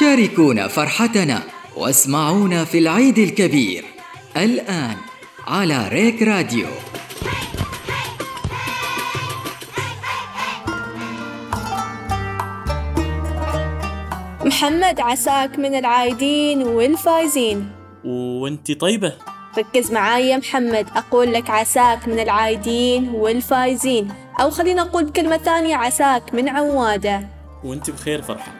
شاركونا 0.00 0.68
فرحتنا 0.68 1.42
واسمعونا 1.76 2.64
في 2.64 2.78
العيد 2.78 3.18
الكبير. 3.18 3.84
الآن 4.36 4.96
على 5.46 5.88
ريك 5.88 6.22
راديو. 6.22 6.66
محمد 14.44 15.00
عساك 15.00 15.58
من 15.58 15.74
العايدين 15.74 16.62
والفايزين. 16.62 17.72
وانتي 18.04 18.74
طيبة. 18.74 19.12
ركز 19.58 19.92
معاي 19.92 20.28
يا 20.28 20.36
محمد 20.36 20.86
أقول 20.96 21.32
لك 21.32 21.50
عساك 21.50 22.08
من 22.08 22.18
العايدين 22.18 23.08
والفايزين. 23.08 24.12
أو 24.40 24.50
خلينا 24.50 24.82
نقول 24.82 25.04
بكلمة 25.04 25.36
ثانية 25.36 25.76
عساك 25.76 26.34
من 26.34 26.48
عوادة. 26.48 27.26
وانتي 27.64 27.92
بخير 27.92 28.22
فرحة. 28.22 28.59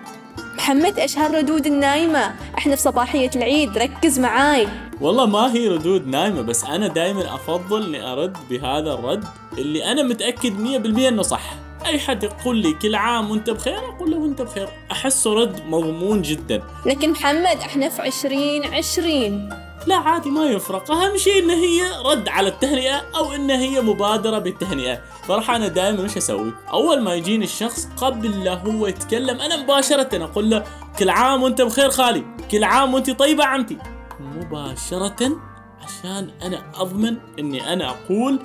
محمد 0.61 0.99
إيش 0.99 1.19
هالردود 1.19 1.67
النايمة؟ 1.67 2.35
إحنا 2.59 2.77
في 2.77 2.83
صباحية 2.83 3.31
العيد 3.37 3.79
ركز 3.79 4.19
معاي. 4.19 4.69
والله 5.01 5.27
ما 5.27 5.53
هي 5.55 5.69
ردود 5.69 6.07
نايمة 6.07 6.43
بس 6.43 6.65
أنا 6.65 6.89
دايما 6.89 7.35
أفضل 7.35 7.87
إني 7.87 8.13
أرد 8.13 8.37
بهذا 8.51 8.95
الرد 8.95 9.25
اللي 9.59 9.93
أنا 9.93 10.03
متأكد 10.03 10.61
مية 10.61 10.79
بالمية 10.79 11.09
إنه 11.09 11.23
صح. 11.23 11.55
أي 11.87 11.99
حد 11.99 12.23
يقول 12.23 12.57
لي 12.57 12.73
كل 12.73 12.95
عام 12.95 13.31
وأنت 13.31 13.51
بخير 13.51 13.79
أقول 13.79 14.11
له 14.11 14.17
وأنت 14.17 14.43
بخير. 14.43 14.69
أحسه 14.93 15.35
رد 15.35 15.61
مضمون 15.67 16.23
جدا. 16.23 16.63
لكن 16.87 17.11
محمد 17.11 17.57
إحنا 17.65 17.89
في 17.89 18.03
عشرين 18.03 18.75
عشرين. 18.75 19.49
لا 19.87 19.97
عادي 19.97 20.31
ما 20.31 20.45
يفرق. 20.45 20.91
أهم 20.91 21.17
شيء 21.17 21.43
إن 21.43 21.51
هي 21.51 21.83
رد 22.05 22.29
على 22.29 22.49
التهنئة 22.49 23.03
أو 23.17 23.33
إن 23.33 23.51
هي 23.51 23.81
مبادرة 23.81 24.39
بالتهنئة. 24.39 25.01
فرح 25.29 25.51
أنا 25.51 25.69
دائما 25.69 26.03
وش 26.03 26.17
أسوي؟ 26.17 26.53
أول 26.73 27.01
ما 27.01 27.15
يجيني 27.15 27.45
الشخص 27.45 27.89
قبل 27.97 28.45
لا 28.45 28.55
هو 28.55 28.87
يتكلم 28.87 29.41
أنا 29.41 29.57
مباشرة 29.57 30.25
أقول 30.25 30.51
له 30.51 30.65
كل 30.99 31.11
عام 31.11 31.43
وأنت 31.43 31.63
بخير 31.63 31.91
خالي 31.91 32.25
كل 32.51 32.65
عام 32.65 32.95
وأنت 32.95 33.11
طيبة 33.11 33.45
عمتي. 33.45 33.79
مباشرة 34.21 35.41
عشان 35.83 36.31
أنا 36.43 36.73
أضمن 36.75 37.17
إني 37.39 37.73
أنا 37.73 37.91
أقول 37.91 38.41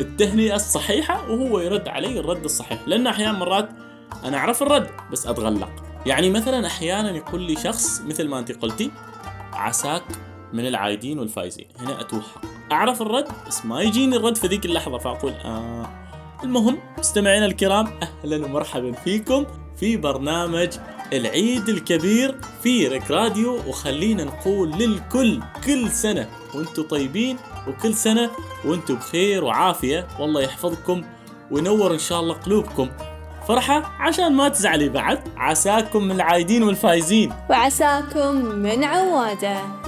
التهنئة 0.00 0.54
الصحيحة 0.54 1.30
وهو 1.30 1.60
يرد 1.60 1.88
علي 1.88 2.20
الرد 2.20 2.44
الصحيح. 2.44 2.78
لأن 2.86 3.06
أحيانا 3.06 3.38
مرات 3.38 3.68
أنا 4.24 4.36
أعرف 4.36 4.62
الرد 4.62 4.90
بس 5.12 5.26
أتغلق. 5.26 5.70
يعني 6.06 6.30
مثلا 6.30 6.66
أحيانا 6.66 7.10
يقول 7.10 7.42
لي 7.42 7.56
شخص 7.56 8.00
مثل 8.00 8.28
ما 8.28 8.38
أنت 8.38 8.52
قلتي 8.52 8.90
عساك 9.52 10.02
من 10.52 10.66
العايدين 10.66 11.18
والفايزين. 11.18 11.66
هنا 11.78 12.00
أتوه 12.00 12.22
أعرف 12.72 13.02
الرد؟ 13.02 13.28
بس 13.46 13.64
ما 13.64 13.82
يجيني 13.82 14.16
الرد 14.16 14.36
في 14.36 14.46
ذيك 14.46 14.64
اللحظة 14.66 14.98
فأقول 14.98 15.32
آه. 15.32 15.90
المهم 16.44 16.78
مستمعينا 16.98 17.46
الكرام 17.46 17.88
أهلا 18.02 18.46
ومرحبا 18.46 18.92
فيكم 18.92 19.46
في 19.76 19.96
برنامج 19.96 20.68
العيد 21.12 21.68
الكبير 21.68 22.40
في 22.62 22.88
ريك 22.88 23.10
راديو. 23.10 23.60
وخلينا 23.66 24.24
نقول 24.24 24.70
للكل 24.70 25.42
كل 25.66 25.90
سنة 25.90 26.28
وأنتم 26.54 26.82
طيبين 26.82 27.36
وكل 27.68 27.94
سنة 27.94 28.30
وأنتم 28.64 28.94
بخير 28.94 29.44
وعافية. 29.44 30.06
والله 30.20 30.40
يحفظكم 30.40 31.04
وينور 31.50 31.92
إن 31.92 31.98
شاء 31.98 32.20
الله 32.20 32.34
قلوبكم. 32.34 32.90
فرحة 33.48 33.96
عشان 34.00 34.32
ما 34.32 34.48
تزعلي 34.48 34.88
بعد 34.88 35.18
عساكم 35.36 36.04
من 36.04 36.10
العايدين 36.10 36.62
والفايزين. 36.62 37.32
وعساكم 37.50 38.34
من 38.36 38.84
عوادة. 38.84 39.85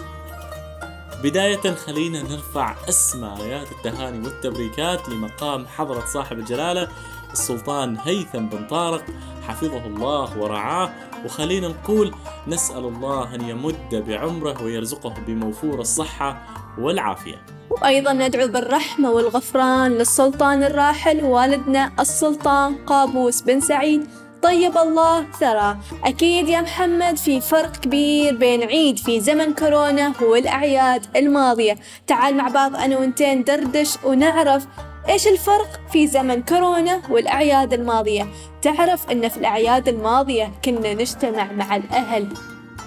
بداية 1.23 1.75
خلينا 1.75 2.23
نرفع 2.23 2.75
أسمى 2.89 3.35
آيات 3.41 3.73
التهاني 3.73 4.27
والتبريكات 4.27 5.09
لمقام 5.09 5.67
حضرة 5.67 6.05
صاحب 6.07 6.39
الجلالة 6.39 6.89
السلطان 7.33 7.97
هيثم 8.05 8.47
بن 8.47 8.67
طارق. 8.67 9.05
حفظه 9.49 9.87
الله 9.87 10.39
ورعاه. 10.39 10.93
وخلينا 11.25 11.69
نقول 11.69 12.15
نسأل 12.47 12.85
الله 12.85 13.35
أن 13.35 13.49
يمد 13.49 13.95
بعمره 13.95 14.63
ويرزقه 14.63 15.15
بموفور 15.27 15.81
الصحة 15.81 16.43
والعافية. 16.79 17.47
وأيضا 17.71 18.13
ندعو 18.13 18.49
بالرحمة 18.49 19.11
والغفران 19.11 19.93
للسلطان 19.93 20.63
الراحل 20.63 21.25
والدنا 21.25 21.93
السلطان 22.01 22.75
قابوس 22.75 23.43
بن 23.43 23.61
سعيد. 23.61 24.07
طيب 24.43 24.79
الله 24.79 25.27
ثرى 25.41 25.77
أكيد 26.05 26.49
يا 26.49 26.61
محمد 26.61 27.17
في 27.17 27.41
فرق 27.41 27.77
كبير 27.77 28.37
بين 28.37 28.63
عيد 28.63 28.99
في 28.99 29.21
زمن 29.21 29.55
كورونا 29.55 30.13
والأعياد 30.21 31.07
الماضية. 31.17 31.77
تعال 32.07 32.37
مع 32.37 32.49
بعض 32.49 32.77
أنا 32.77 32.99
وإنتين 32.99 33.39
ندردش 33.39 33.97
ونعرف 34.05 34.67
إيش 35.09 35.29
الفرق 35.29 35.81
في 35.93 36.07
زمن 36.07 36.43
كورونا 36.43 37.03
والأعياد 37.11 37.73
الماضية. 37.73 38.27
تعرف 38.63 39.11
أن 39.11 39.29
في 39.29 39.37
الأعياد 39.37 39.89
الماضية 39.89 40.53
كنا 40.65 40.95
نجتمع 40.95 41.53
مع 41.53 41.77
الأهل 41.77 42.29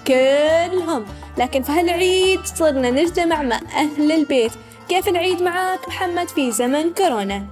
كلهم 0.06 1.04
لكن 1.38 1.62
في 1.62 1.72
هالعيد 1.72 2.40
صرنا 2.44 2.90
نجتمع 2.90 3.42
مع 3.42 3.60
أهل 3.76 4.12
البيت. 4.12 4.52
كيف 4.88 5.08
العيد 5.08 5.42
معاك 5.42 5.88
محمد 5.88 6.28
في 6.28 6.52
زمن 6.52 6.92
كورونا؟ 6.92 7.46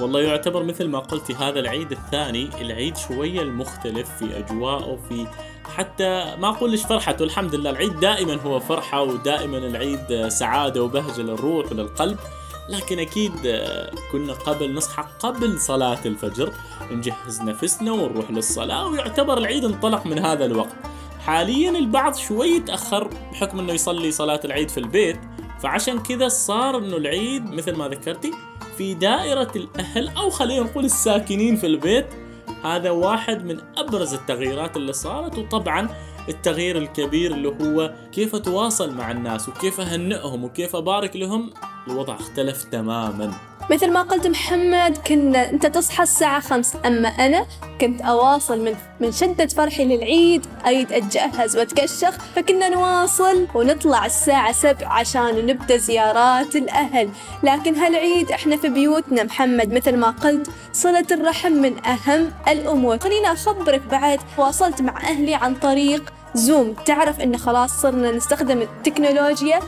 والله 0.00 0.20
يعتبر 0.20 0.64
مثل 0.64 0.88
ما 0.88 0.98
قلتي 0.98 1.34
هذا 1.34 1.60
العيد 1.60 1.92
الثاني 1.92 2.50
العيد 2.60 2.96
شوية 2.96 3.42
المختلف 3.42 4.10
في 4.18 4.38
أجواءه 4.38 4.98
في 5.08 5.26
حتى 5.76 6.36
ما 6.38 6.48
أقولش 6.48 6.82
فرحته 6.82 7.22
الحمد 7.22 7.54
لله 7.54 7.70
العيد 7.70 8.00
دائما 8.00 8.34
هو 8.34 8.60
فرحة 8.60 9.02
ودائما 9.02 9.58
العيد 9.58 10.28
سعادة 10.28 10.82
وبهجة 10.82 11.22
للروح 11.22 11.72
وللقلب. 11.72 12.18
لكن 12.68 12.98
أكيد 12.98 13.32
كنا 14.12 14.32
قبل 14.32 14.74
نصحى 14.74 15.04
قبل 15.18 15.60
صلاة 15.60 15.98
الفجر 16.06 16.52
نجهز 16.90 17.42
نفسنا 17.42 17.92
ونروح 17.92 18.30
للصلاة 18.30 18.86
ويعتبر 18.86 19.38
العيد 19.38 19.64
انطلق 19.64 20.06
من 20.06 20.18
هذا 20.18 20.44
الوقت. 20.44 20.76
حاليا 21.20 21.70
البعض 21.70 22.14
شوي 22.14 22.60
تأخر 22.60 23.10
بحكم 23.32 23.58
أنه 23.58 23.72
يصلي 23.72 24.10
صلاة 24.10 24.40
العيد 24.44 24.68
في 24.68 24.80
البيت 24.80 25.20
فعشان 25.60 25.98
كذا 25.98 26.28
صار 26.28 26.78
أنه 26.78 26.96
العيد 26.96 27.44
مثل 27.52 27.76
ما 27.76 27.88
ذكرتي 27.88 28.32
في 28.78 28.94
دائرة 28.94 29.52
الأهل 29.56 30.08
أو 30.08 30.30
خلينا 30.30 30.64
نقول 30.64 30.84
الساكنين 30.84 31.56
في 31.56 31.66
البيت. 31.66 32.06
هذا 32.64 32.90
واحد 32.90 33.44
من 33.44 33.60
أبرز 33.76 34.14
التغييرات 34.14 34.76
اللي 34.76 34.92
صارت 34.92 35.38
وطبعا 35.38 35.88
التغيير 36.28 36.78
الكبير 36.78 37.34
اللي 37.34 37.48
هو 37.48 37.94
كيف 38.12 38.34
أتواصل 38.34 38.94
مع 38.94 39.10
الناس 39.10 39.48
وكيف 39.48 39.80
أهنئهم 39.80 40.44
وكيف 40.44 40.76
أبارك 40.76 41.16
لهم 41.16 41.50
الوضع 41.88 42.14
اختلف 42.14 42.64
تماما. 42.64 43.32
مثل 43.70 43.90
ما 43.90 44.02
قلت 44.02 44.26
محمد 44.26 44.98
كنا 45.06 45.50
أنت 45.50 45.66
تصحى 45.66 46.02
الساعة 46.02 46.40
خمس 46.40 46.76
أما 46.86 47.08
أنا 47.08 47.46
كنت 47.80 48.00
أواصل 48.00 48.60
من 48.60 48.74
من 49.00 49.12
شدة 49.12 49.46
فرحي 49.46 49.84
للعيد 49.84 50.46
أريد 50.66 50.92
أتجهز 50.92 51.56
وأتكشخ 51.56 52.10
فكنا 52.36 52.68
نواصل 52.68 53.46
ونطلع 53.54 54.06
الساعة 54.06 54.52
سبع 54.52 54.88
عشان 54.88 55.46
نبدأ 55.46 55.76
زيارات 55.76 56.56
الأهل. 56.56 57.10
لكن 57.42 57.74
هالعيد 57.74 58.30
إحنا 58.30 58.56
في 58.56 58.68
بيوتنا 58.68 59.22
محمد 59.22 59.72
مثل 59.72 59.96
ما 59.96 60.10
قلت 60.10 60.50
صلة 60.72 61.06
الرحم 61.10 61.52
من 61.52 61.86
أهم 61.86 62.30
الأمور. 62.48 62.98
خليني 62.98 63.32
أخبرك 63.32 63.82
بعد 63.90 64.20
واصلت 64.38 64.82
مع 64.82 65.00
أهلي 65.00 65.34
عن 65.34 65.54
طريق 65.54 66.12
زوم 66.34 66.74
تعرف 66.86 67.20
إن 67.20 67.36
خلاص 67.38 67.70
صرنا 67.80 68.10
نستخدم 68.10 68.62
التكنولوجيا 68.62 69.60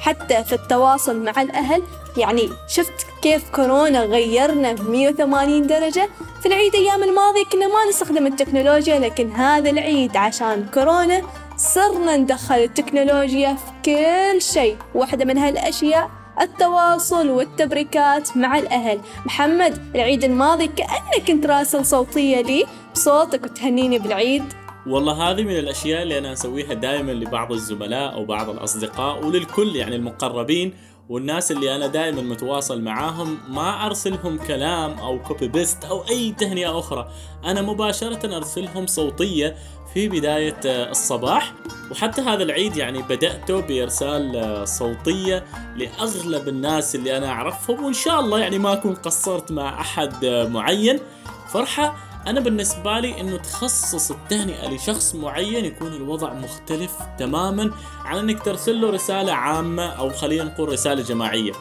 حتى 0.00 0.44
في 0.44 0.52
التواصل 0.52 1.24
مع 1.24 1.42
الأهل؟ 1.42 1.82
يعني 2.16 2.48
شفت 2.68 3.06
كيف 3.22 3.50
كورونا 3.50 4.04
غيرنا 4.04 4.72
ب 4.72 4.90
180 4.90 5.66
درجة؟ 5.66 6.08
في 6.40 6.46
العيد 6.46 6.74
أيام 6.74 7.02
الماضية 7.02 7.44
كنا 7.52 7.68
ما 7.68 7.88
نستخدم 7.88 8.26
التكنولوجيا 8.26 8.98
لكن 8.98 9.30
هذا 9.30 9.70
العيد 9.70 10.16
عشان 10.16 10.66
كورونا 10.74 11.22
صرنا 11.56 12.16
ندخل 12.16 12.54
التكنولوجيا 12.54 13.54
في 13.54 13.72
كل 13.84 14.42
شيء. 14.42 14.76
واحدة 14.94 15.24
من 15.24 15.38
هالأشياء 15.38 16.10
التواصل 16.40 17.30
والتبريكات 17.30 18.36
مع 18.36 18.58
الأهل. 18.58 19.00
محمد 19.26 19.78
العيد 19.94 20.24
الماضي 20.24 20.66
كأنك 20.66 21.26
كنت 21.26 21.46
راسل 21.46 21.86
صوتية 21.86 22.40
لي 22.40 22.64
بصوتك 22.94 23.44
وتهنيني 23.44 23.98
بالعيد. 23.98 24.44
والله 24.86 25.30
هذه 25.30 25.42
من 25.42 25.58
الأشياء 25.58 26.02
اللي 26.02 26.18
أنا 26.18 26.32
أسويها 26.32 26.74
دائما 26.74 27.12
لبعض 27.12 27.52
الزملاء 27.52 28.14
أو 28.14 28.24
بعض 28.24 28.50
الأصدقاء 28.50 29.24
وللكل 29.24 29.76
يعني 29.76 29.96
المقربين. 29.96 30.74
والناس 31.10 31.52
اللي 31.52 31.76
أنا 31.76 31.86
دائما 31.86 32.22
متواصل 32.22 32.82
معاهم 32.82 33.38
ما 33.48 33.86
أرسلهم 33.86 34.38
كلام 34.38 34.98
أو 34.98 35.22
copy 35.22 35.48
paste 35.48 35.84
أو 35.84 36.04
أي 36.10 36.32
تهنئة 36.38 36.78
أخرى. 36.78 37.10
أنا 37.44 37.62
مباشرة 37.62 38.36
أرسلهم 38.36 38.86
صوتية 38.86 39.56
في 39.94 40.08
بداية 40.08 40.60
آه، 40.66 40.90
الصباح. 40.90 41.52
وحتى 41.90 42.20
هذا 42.20 42.42
العيد 42.42 42.76
يعني 42.76 43.02
بدأته 43.02 43.60
بإرسال 43.60 44.36
آه، 44.36 44.64
صوتية 44.64 45.44
لأغلب 45.76 46.48
الناس 46.48 46.94
اللي 46.94 47.16
أنا 47.16 47.28
أعرفهم. 47.28 47.84
وإن 47.84 47.92
شاء 47.92 48.20
الله 48.20 48.38
يعني 48.38 48.58
ما 48.58 48.72
أكون 48.72 48.94
قصرت 48.94 49.52
مع 49.52 49.80
أحد 49.80 50.24
آه، 50.24 50.48
معين. 50.48 51.00
فرحة 51.48 52.09
أنا 52.26 52.40
بالنسبة 52.40 53.00
لي 53.00 53.20
إنه 53.20 53.36
تخصص 53.36 54.10
التهنئة 54.10 54.68
لشخص 54.68 55.14
معين 55.14 55.64
يكون 55.64 55.92
الوضع 55.92 56.32
مختلف 56.32 56.92
تماما 57.18 57.70
عن 58.04 58.18
إنك 58.18 58.42
ترسل 58.42 58.80
له 58.80 58.90
رسالة 58.90 59.32
عامة 59.32 59.86
أو 59.86 60.10
خلينا 60.10 60.44
نقول 60.44 60.68
رسالة 60.68 61.02
جماعية. 61.02 61.52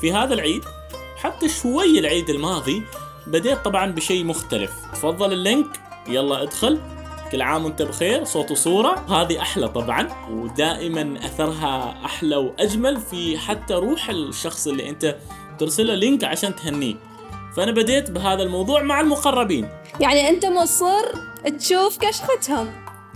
في 0.00 0.12
هذا 0.12 0.34
العيد 0.34 0.62
حتى 1.16 1.48
شوي 1.48 1.98
العيد 1.98 2.30
الماضي 2.30 2.82
بديت 3.26 3.58
طبعا 3.64 3.92
بشيء 3.92 4.24
مختلف. 4.24 4.72
تفضل 4.92 5.32
ال 5.32 5.39
link 5.39 5.66
يلا 6.08 6.42
ادخل. 6.42 6.80
كل 7.32 7.42
عام 7.42 7.64
وأنت 7.64 7.82
بخير 7.82 8.24
صوت 8.24 8.50
وصورة. 8.50 8.94
هذه 9.08 9.40
أحلى 9.40 9.68
طبعا 9.68 10.08
ودائما 10.30 11.18
أثرها 11.26 12.04
أحلى 12.04 12.36
وأجمل 12.36 13.00
في 13.00 13.38
حتى 13.38 13.74
روح 13.74 14.10
الشخص 14.10 14.66
اللي 14.66 14.88
أنت 14.88 15.16
ترسله 15.58 15.94
link 15.94 16.24
عشان 16.24 16.56
تهنيه. 16.56 16.94
فأنا 17.56 17.72
بديت 17.72 18.10
بهذا 18.10 18.42
الموضوع 18.42 18.82
مع 18.82 19.00
المقربين. 19.00 19.68
يعني 20.00 20.28
أنت 20.28 20.46
مصر 20.46 21.04
تشوف 21.58 21.98
كشختهم. 21.98 22.72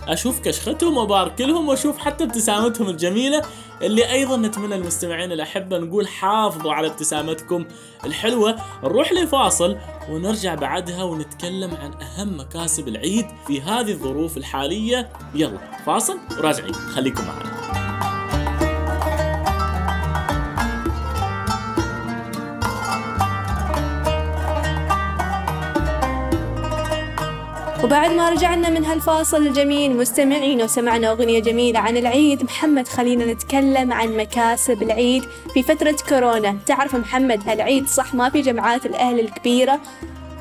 أشوف 0.07 0.39
كشختهم 0.39 0.97
وأبارك 0.97 1.41
لهم 1.41 1.67
وأشوف 1.67 1.97
حتى 1.97 2.23
ابتسامتهم 2.23 2.89
الجميلة 2.89 3.41
اللي 3.81 4.11
أيضا 4.11 4.37
نتمنى 4.37 4.75
المستمعين 4.75 5.31
الأحبة 5.31 5.77
نقول 5.77 6.07
حافظوا 6.07 6.73
على 6.73 6.87
ابتسامتكم 6.87 7.65
الحلوة. 8.05 8.55
نروح 8.83 9.13
لفاصل 9.13 9.77
ونرجع 10.09 10.55
بعدها 10.55 11.03
ونتكلم 11.03 11.71
عن 11.75 11.93
أهم 12.01 12.39
مكاسب 12.39 12.87
العيد 12.87 13.25
في 13.47 13.61
هذه 13.61 13.91
الظروف 13.91 14.37
الحالية. 14.37 15.09
يلا 15.35 15.59
فاصل 15.85 16.17
وراجعين. 16.37 16.73
خليكم 16.73 17.23
معنا. 17.23 17.80
وبعد 27.83 28.11
ما 28.11 28.29
رجعنا 28.29 28.69
من 28.69 28.85
هالفاصل 28.85 29.47
الجميل 29.47 29.97
مستمعين 29.97 30.61
وسمعنا 30.61 31.11
أغنية 31.11 31.39
جميلة 31.39 31.79
عن 31.79 31.97
العيد. 31.97 32.43
محمد 32.43 32.87
خلينا 32.87 33.25
نتكلم 33.25 33.93
عن 33.93 34.17
مكاسب 34.17 34.83
العيد 34.83 35.23
في 35.53 35.63
فترة 35.63 35.95
كورونا. 36.09 36.57
تعرف 36.65 36.95
محمد 36.95 37.49
هالعيد 37.49 37.87
صح 37.87 38.13
ما 38.13 38.29
في 38.29 38.41
جمعات 38.41 38.85
الأهل 38.85 39.19
الكبيرة 39.19 39.79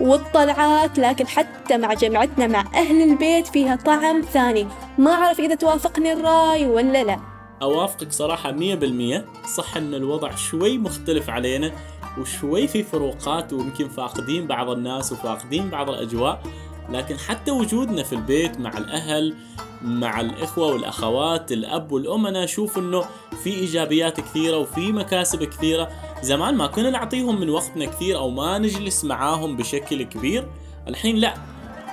والطلعات 0.00 0.98
لكن 0.98 1.26
حتى 1.26 1.76
مع 1.76 1.94
جمعتنا 1.94 2.46
مع 2.46 2.64
أهل 2.74 3.02
البيت 3.02 3.46
فيها 3.46 3.76
طعم 3.76 4.20
ثاني. 4.20 4.66
ما 4.98 5.10
أعرف 5.10 5.40
إذا 5.40 5.54
توافقني 5.54 6.12
الرأي 6.12 6.66
ولا 6.66 7.04
لا. 7.04 7.20
أوافقك 7.62 8.12
صراحة 8.12 8.52
100% 8.52 9.24
صح 9.56 9.76
إن 9.76 9.94
الوضع 9.94 10.34
شوي 10.34 10.78
مختلف 10.78 11.30
علينا 11.30 11.72
وشوي 12.18 12.66
في 12.66 12.82
فروقات 12.82 13.52
ويمكن 13.52 13.88
فاقدين 13.88 14.46
بعض 14.46 14.70
الناس 14.70 15.12
وفاقدين 15.12 15.68
بعض 15.68 15.90
الأجواء. 15.90 16.42
لكن 16.90 17.18
حتى 17.18 17.50
وجودنا 17.50 18.02
في 18.02 18.12
البيت 18.12 18.60
مع 18.60 18.78
الأهل 18.78 19.34
مع 19.82 20.20
الإخوة 20.20 20.66
والأخوات 20.66 21.52
الأب 21.52 21.92
والام 21.92 22.26
أنا 22.26 22.44
أشوف 22.44 22.78
إنه 22.78 23.04
في 23.44 23.50
إيجابيات 23.50 24.20
كثيرة 24.20 24.56
وفي 24.56 24.92
مكاسب 24.92 25.44
كثيرة. 25.44 25.90
زمان 26.22 26.54
ما 26.54 26.66
كنا 26.66 26.90
نعطيهم 26.90 27.40
من 27.40 27.50
وقتنا 27.50 27.84
كثير 27.84 28.18
أو 28.18 28.30
ما 28.30 28.58
نجلس 28.58 29.04
معاهم 29.04 29.56
بشكل 29.56 30.02
كبير. 30.02 30.48
الحين 30.88 31.16
لا 31.16 31.34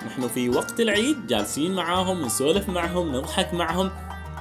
نحن 0.06 0.28
في 0.28 0.50
وقت 0.50 0.80
العيد 0.80 1.28
جالسين 1.28 1.76
معاهم 1.76 2.26
نسولف 2.26 2.70
معهم 2.70 3.16
نضحك 3.16 3.54
معهم. 3.54 3.92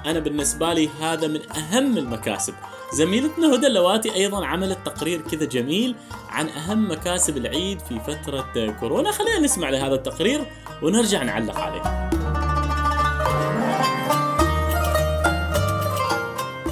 أنا 0.06 0.18
بالنسبة 0.18 0.72
لي 0.72 0.88
هذا 1.00 1.26
من 1.26 1.40
أهم 1.50 1.98
المكاسب. 1.98 2.54
زميلتنا 2.92 3.54
هدى 3.54 3.66
اللواتي 3.66 4.14
أيضا 4.14 4.46
عملت 4.46 4.78
تقرير 4.84 5.20
كذا 5.20 5.44
جميل 5.44 5.94
عن 6.30 6.48
أهم 6.48 6.90
مكاسب 6.90 7.36
العيد 7.36 7.80
في 7.80 8.00
فترة 8.00 8.76
كورونا. 8.80 9.10
خلينا 9.10 9.38
نسمع 9.38 9.70
لهذا 9.70 9.94
التقرير 9.94 10.44
ونرجع 10.82 11.22
نعلق 11.22 11.58
عليه. 11.58 11.82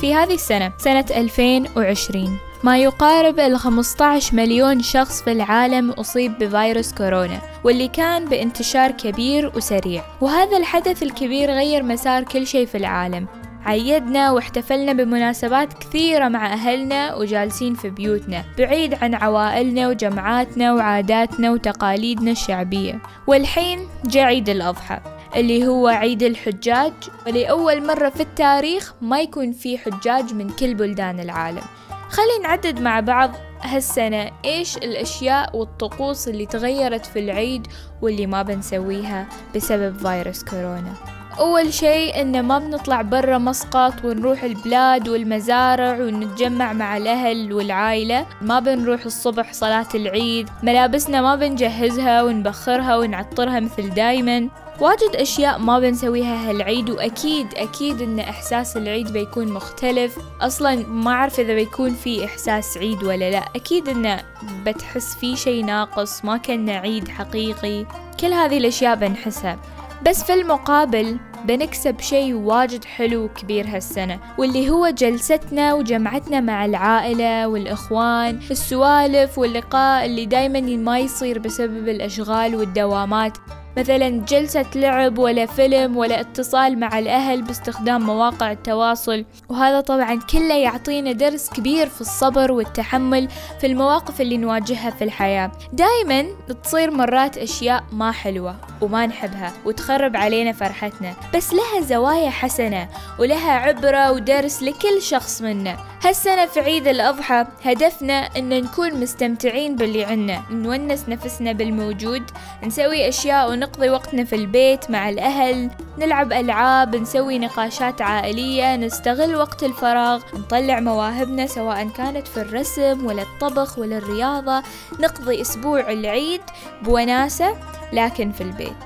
في 0.01 0.15
هذه 0.15 0.35
السنة 0.35 0.73
سنة 0.79 1.07
2020 1.11 2.39
ما 2.65 2.79
يقارب 2.79 3.41
ال 3.41 3.59
15 3.59 4.35
مليون 4.37 4.83
شخص 4.83 5.23
في 5.23 5.33
العالم 5.33 5.91
أصيب 5.91 6.39
بفيروس 6.39 6.93
كورونا 6.93 7.41
واللي 7.65 7.89
كان 7.89 8.29
بانتشار 8.29 8.91
كبير 8.91 9.53
وسريع. 9.57 10.05
وهذا 10.21 10.57
الحدث 10.57 11.03
الكبير 11.03 11.51
غير 11.51 11.83
مسار 11.83 12.23
كل 12.23 12.47
شيء 12.47 12.67
في 12.67 12.77
العالم. 12.77 13.44
عيدنا 13.65 14.33
واحتفلنا 14.33 14.93
بمناسبات 14.93 15.73
كثيرة 15.73 16.29
مع 16.29 16.53
أهلنا 16.53 17.15
وجالسين 17.15 17.75
في 17.75 17.91
بيوتنا 17.91 18.45
بعيد 18.59 18.95
عن 18.95 19.15
عوائلنا 19.15 19.89
وجمعاتنا 19.89 20.75
وعاداتنا 20.75 21.51
وتقاليدنا 21.51 22.31
الشعبية. 22.31 23.03
والحين 23.27 23.89
جاء 24.07 24.25
عيد 24.25 24.49
الأضحى 24.49 25.01
اللي 25.37 25.67
هو 25.67 25.89
عيد 25.89 26.23
الحجاج 26.23 26.93
ولأول 27.27 27.87
مرة 27.87 28.09
في 28.09 28.21
التاريخ 28.21 28.95
ما 29.01 29.21
يكون 29.21 29.53
في 29.53 29.79
حجاج 29.79 30.35
من 30.35 30.51
كل 30.51 30.75
بلدان 30.75 31.21
العالم. 31.21 31.63
خلينا 32.09 32.49
نعدد 32.49 32.81
مع 32.81 33.01
بعض 33.01 33.31
هالسنة 33.63 34.31
إيش 34.45 34.77
الأشياء 34.77 35.57
والطقوس 35.57 36.29
اللي 36.29 36.47
تغيرت 36.47 37.07
في 37.07 37.19
العيد 37.19 37.67
واللي 38.03 38.27
ما 38.27 38.43
بنسويها 38.43 39.29
بسبب 39.57 39.97
فيروس 39.97 40.45
كورونا؟ 40.45 41.14
أول 41.39 41.73
شيء 41.73 42.21
إن 42.21 42.43
ما 42.43 42.59
بنطلع 42.59 43.03
برا 43.03 43.39
مسقط 43.39 44.05
ونروح 44.05 44.43
البلاد 44.43 45.09
والمزارع 45.09 46.01
ونتجمع 46.01 46.73
مع 46.73 46.97
الأهل 46.97 47.53
والعائلة. 47.53 48.27
ما 48.43 48.61
بنروح 48.61 49.05
الصبح 49.05 49.53
صلاة 49.53 49.89
العيد 49.95 50.51
ملابسنا 50.63 51.21
ما 51.21 51.35
بنجهزها 51.37 52.23
ونبخرها 52.23 52.97
ونعطرها 52.97 53.61
مثل 53.61 53.91
دايما. 53.91 54.49
واجد 54.81 55.17
أشياء 55.17 55.59
ما 55.59 55.79
بنسويها 55.79 56.51
هالعيد 56.51 56.91
وأكيد 56.91 57.47
أكيد 57.57 58.03
إن 58.03 58.19
إحساس 58.19 58.77
العيد 58.77 59.13
بيكون 59.13 59.53
مختلف. 59.53 60.19
أصلا 60.41 60.87
ما 60.89 61.11
أعرف 61.11 61.41
إذا 61.41 61.55
بيكون 61.55 61.95
في 61.95 62.25
إحساس 62.25 62.79
عيد 62.79 63.03
ولا 63.03 63.31
لا. 63.31 63.45
أكيد 63.57 63.89
إنه 63.89 64.23
بتحس 64.67 65.15
في 65.15 65.37
شي 65.37 65.63
ناقص 65.63 66.25
ما 66.25 66.37
كان 66.37 66.71
عيد 66.71 67.09
حقيقي. 67.09 67.87
كل 68.21 68.33
هذه 68.33 68.59
الأشياء 68.59 68.95
بنحسها. 68.97 69.59
بس 70.07 70.25
في 70.25 70.35
المقابل 70.35 71.19
بنكسب 71.45 72.01
شيء 72.01 72.35
واجد 72.35 72.85
حلو 72.85 73.25
وكبير 73.25 73.67
هالسنة 73.69 74.21
واللي 74.39 74.71
هو 74.71 74.89
جلستنا 74.89 75.75
وجمعتنا 75.75 76.41
مع 76.41 76.65
العائلة 76.65 77.49
والإخوان 77.49 78.41
السوالف 78.51 79.39
واللقاء 79.39 80.07
اللي 80.07 80.27
دايما 80.27 80.61
ما 80.61 80.99
يصير 80.99 81.39
بسبب 81.39 81.89
الأشغال 81.89 82.57
والدوامات. 82.57 83.39
مثلا 83.77 84.09
جلسة 84.09 84.67
لعب 84.75 85.19
ولا 85.19 85.47
فيلم 85.47 85.97
ولا 85.97 86.21
اتصال 86.21 86.79
مع 86.79 86.99
الأهل 86.99 87.43
باستخدام 87.43 88.03
مواقع 88.03 88.53
التواصل. 88.53 89.25
وهذا 89.49 89.81
طبعا 89.81 90.21
كله 90.31 90.55
يعطينا 90.55 91.13
درس 91.13 91.51
كبير 91.51 91.89
في 91.89 92.01
الصبر 92.01 92.53
والتحمل 92.53 93.29
في 93.61 93.67
المواقف 93.67 94.21
اللي 94.21 94.37
نواجهها 94.37 94.91
في 94.91 95.05
الحياة. 95.05 95.53
دايما 95.73 96.27
تصير 96.63 96.91
مرات 96.91 97.39
أشياء 97.39 97.85
ما 97.93 98.13
حلوة 98.13 98.57
وما 98.81 99.07
نحبها 99.07 99.53
وتخرب 99.65 100.17
علينا 100.17 100.53
فرحتنا. 100.53 101.15
بس 101.35 101.53
لها 101.53 101.81
زوايا 101.81 102.31
حسنة 102.31 102.89
ولها 103.19 103.53
عبرة 103.53 104.13
ودرس 104.13 104.63
لكل 104.63 105.03
شخص 105.03 105.43
منا. 105.43 105.77
هالسنة 106.05 106.47
في 106.47 106.61
عيد 106.61 106.89
الأضحى 106.89 107.45
هدفنا 107.65 108.15
أن 108.15 108.49
نكون 108.49 109.01
مستمتعين 109.01 109.77
باللي 109.77 110.05
عنا 110.05 110.43
نونس 110.51 111.09
نفسنا 111.09 111.53
بالموجود 111.53 112.23
نسوي 112.65 113.09
أشياء 113.09 113.51
ونقضي 113.65 113.91
وقتنا 113.91 114.25
في 114.25 114.37
البيت 114.37 114.91
مع 114.91 115.09
الأهل 115.09 115.71
نلعب 115.99 116.33
ألعاب 116.33 116.97
نسوي 116.97 117.39
نقاشات 117.39 118.03
عائلية 118.03 118.77
نستغل 118.77 119.37
وقت 119.37 119.63
الفراغ 119.63 120.23
نطلع 120.35 120.81
مواهبنا 120.81 121.47
سواء 121.47 121.89
كانت 121.89 122.29
في 122.29 122.41
الرسم 122.41 123.07
ولا 123.07 123.23
الطبخ 123.23 123.79
ولا 123.79 123.99
الرياضة 123.99 124.63
نقضي 125.01 125.41
أسبوع 125.41 125.93
العيد 125.93 126.41
بوناسة 126.83 127.57
لكن 127.93 128.33
في 128.33 128.41
البيت. 128.41 128.83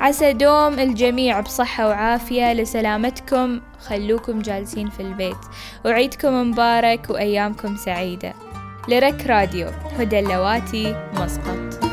عسى 0.00 0.32
دوم 0.32 0.78
الجميع 0.78 1.40
بصحة 1.40 1.88
وعافية 1.88 2.52
لسلامتكم 2.52 3.60
خلوكم 3.80 4.42
جالسين 4.42 4.90
في 4.90 5.00
البيت. 5.00 5.40
وعيدكم 5.84 6.50
مبارك 6.50 7.10
وأيامكم 7.10 7.76
سعيدة. 7.76 8.34
لرك 8.88 9.26
راديو 9.26 9.68
هدى 9.98 10.18
اللواتي 10.18 10.96
مسقط. 11.14 11.89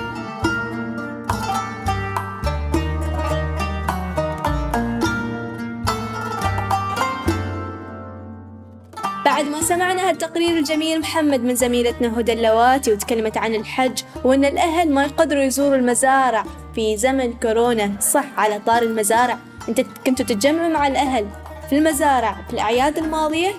بعد 9.37 9.47
ما 9.47 9.61
سمعنا 9.61 10.09
هالتقرير 10.09 10.57
الجميل 10.57 10.99
محمد 10.99 11.43
من 11.43 11.55
زميلتنا 11.55 12.19
هدى 12.19 12.33
اللواتي 12.33 12.93
وتكلمت 12.93 13.37
عن 13.37 13.55
الحج 13.55 14.03
وأن 14.23 14.45
الأهل 14.45 14.91
ما 14.91 15.03
يقدروا 15.03 15.43
يزوروا 15.43 15.75
المزارع 15.75 16.43
في 16.75 16.97
زمن 16.97 17.33
كورونا. 17.33 17.91
صح 18.01 18.25
على 18.37 18.61
طار 18.65 18.81
المزارع. 18.81 19.37
أنت 19.69 19.81
كنتوا 20.05 20.25
تتجمعوا 20.25 20.69
مع 20.69 20.87
الأهل 20.87 21.27
في 21.69 21.77
المزارع 21.77 22.45
في 22.47 22.53
الأعياد 22.53 22.97
الماضية؟ 22.97 23.53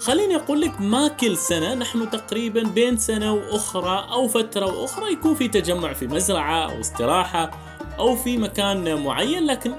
خليني 0.00 0.36
أقول 0.36 0.60
لك 0.60 0.80
ما 0.80 1.08
كل 1.08 1.36
سنة 1.36 1.74
نحن 1.74 2.10
تقريبا 2.10 2.62
بين 2.62 2.96
سنة 2.96 3.32
وأخرى 3.32 4.08
أو 4.12 4.28
فترة 4.28 4.66
وأخرى 4.66 5.12
يكون 5.12 5.34
في 5.34 5.48
تجمع 5.48 5.92
في 5.92 6.06
مزرعة 6.06 6.64
أو 6.64 6.80
استراحة 6.80 7.50
أو 7.98 8.16
في 8.16 8.36
مكان 8.36 9.04
معين. 9.04 9.46
لكن 9.46 9.72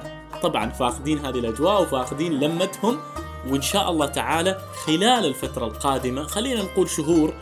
طبعا 0.43 0.69
فاقدين 0.69 1.25
هذه 1.25 1.39
الأجواء 1.39 1.81
وفاقدين 1.81 2.39
لمتهم 2.39 2.99
وإن 3.47 3.61
شاء 3.61 3.91
الله 3.91 4.05
تعالى 4.05 4.57
خلال 4.85 5.25
الفترة 5.25 5.65
القادمة 5.65 6.23
خلينا 6.23 6.61
نقول 6.61 6.89
شهور 6.89 7.33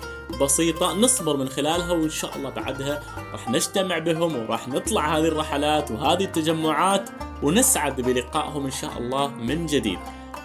بسيطة 0.41 0.93
نصبر 0.93 1.37
من 1.37 1.49
خلالها 1.49 1.91
وإن 1.91 2.09
شاء 2.09 2.37
الله 2.37 2.49
بعدها 2.49 3.03
راح 3.31 3.49
نجتمع 3.49 3.97
بهم 3.97 4.35
وراح 4.35 4.67
نطلع 4.67 5.17
هذه 5.17 5.27
الرحلات 5.27 5.91
وهذه 5.91 6.23
التجمعات 6.23 7.09
ونسعد 7.43 8.01
بلقائهم 8.01 8.65
إن 8.65 8.71
شاء 8.71 8.97
الله 8.97 9.27
من 9.27 9.65
جديد. 9.65 9.99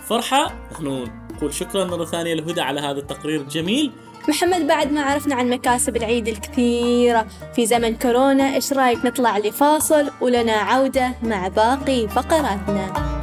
فرحة 0.08 0.52
نحن 0.72 1.06
نقول 1.34 1.54
شكرا 1.54 1.84
مرة 1.84 2.04
ثانية 2.04 2.34
لهدى 2.34 2.60
على 2.60 2.80
هذا 2.80 2.98
التقرير 2.98 3.40
الجميل. 3.40 3.92
محمد 4.28 4.66
بعد 4.66 4.92
ما 4.92 5.02
عرفنا 5.02 5.34
عن 5.34 5.50
مكاسب 5.50 5.96
العيد 5.96 6.28
الكثيرة 6.28 7.26
في 7.54 7.66
زمن 7.66 7.96
كورونا 7.96 8.54
إيش 8.54 8.72
رأيك 8.72 9.04
نطلع 9.04 9.38
لفاصل 9.38 10.10
ولنا 10.20 10.52
عودة 10.52 11.14
مع 11.22 11.48
باقي 11.48 12.08
فقراتنا؟ 12.08 13.13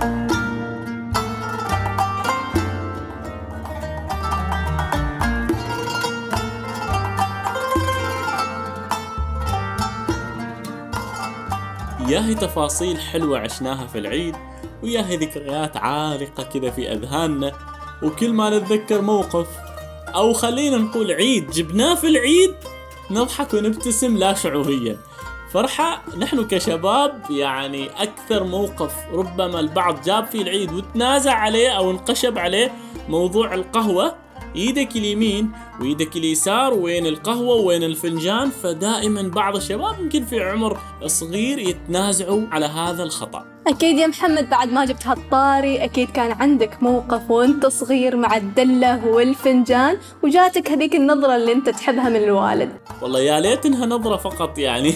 ياهي 12.12 12.36
تفاصيل 12.36 13.00
حلوة 13.00 13.39
عشناها 13.39 13.88
في 13.88 13.98
العيد 13.98 14.36
وياهي 14.84 15.18
ذكريات 15.18 15.77
عالقة 15.77 16.44
كذا 16.44 16.70
في 16.72 16.94
أذهاننا. 16.94 17.51
وكل 18.03 18.34
ما 18.34 18.50
نتذكر 18.50 19.01
موقف 19.01 19.48
أو 20.15 20.34
خلينا 20.34 20.77
نقول 20.77 21.12
عيد 21.12 21.51
جبناه 21.51 21.96
في 21.96 22.08
العيد 22.08 22.53
نضحك 23.12 23.53
ونبتسم 23.53 24.18
لا 24.18 24.34
شعوريا. 24.34 24.98
فرحة 25.53 26.01
نحن 26.18 26.48
كشباب 26.48 27.22
يعني 27.30 27.89
أكثر 27.89 28.44
موقف 28.44 28.94
ربما 29.13 29.60
البعض 29.60 30.01
جاب 30.01 30.25
فيه 30.25 30.41
العيد 30.41 30.72
وتنازع 30.72 31.34
عليه 31.34 31.70
أو 31.70 31.91
انقشب 31.91 32.38
عليه 32.38 32.72
موضوع 33.10 33.53
القهوة. 33.53 34.15
إيدك 34.56 34.96
اليمين 34.96 35.51
وايدك 35.81 36.15
اليسار 36.15 36.73
وين 36.73 37.07
القهوة 37.07 37.55
وين 37.55 37.83
الفنجان 37.83 38.50
فدائما 38.50 39.21
بعض 39.21 39.55
الشباب 39.55 40.00
يمكن 40.00 40.25
في 40.25 40.43
عمر 40.43 40.79
صغير 41.05 41.59
يتنازعوا 41.59 42.41
على 42.51 42.65
هذا 42.65 43.03
الخطأ. 43.03 43.45
أكيد 43.67 43.97
يا 43.97 44.07
محمد 44.07 44.50
بعد 44.50 44.71
ما 44.71 44.85
جبت 44.85 45.07
هالطاري 45.07 45.83
أكيد 45.83 46.09
كان 46.11 46.31
عندك 46.31 46.83
موقف 46.83 47.31
وأنت 47.31 47.65
صغير 47.65 48.15
مع 48.15 48.38
الدلة 48.38 49.07
والفنجان 49.07 49.97
وجاتك 50.23 50.71
هذيك 50.71 50.95
النظرة 50.95 51.35
اللي 51.35 51.51
أنت 51.51 51.69
تحبها 51.69 52.09
من 52.09 52.15
الوالد. 52.23 52.71
والله 53.01 53.19
يا 53.19 53.39
ليت 53.39 53.65
انها 53.65 53.85
نظرة 53.85 54.17
فقط 54.17 54.57
يعني. 54.57 54.93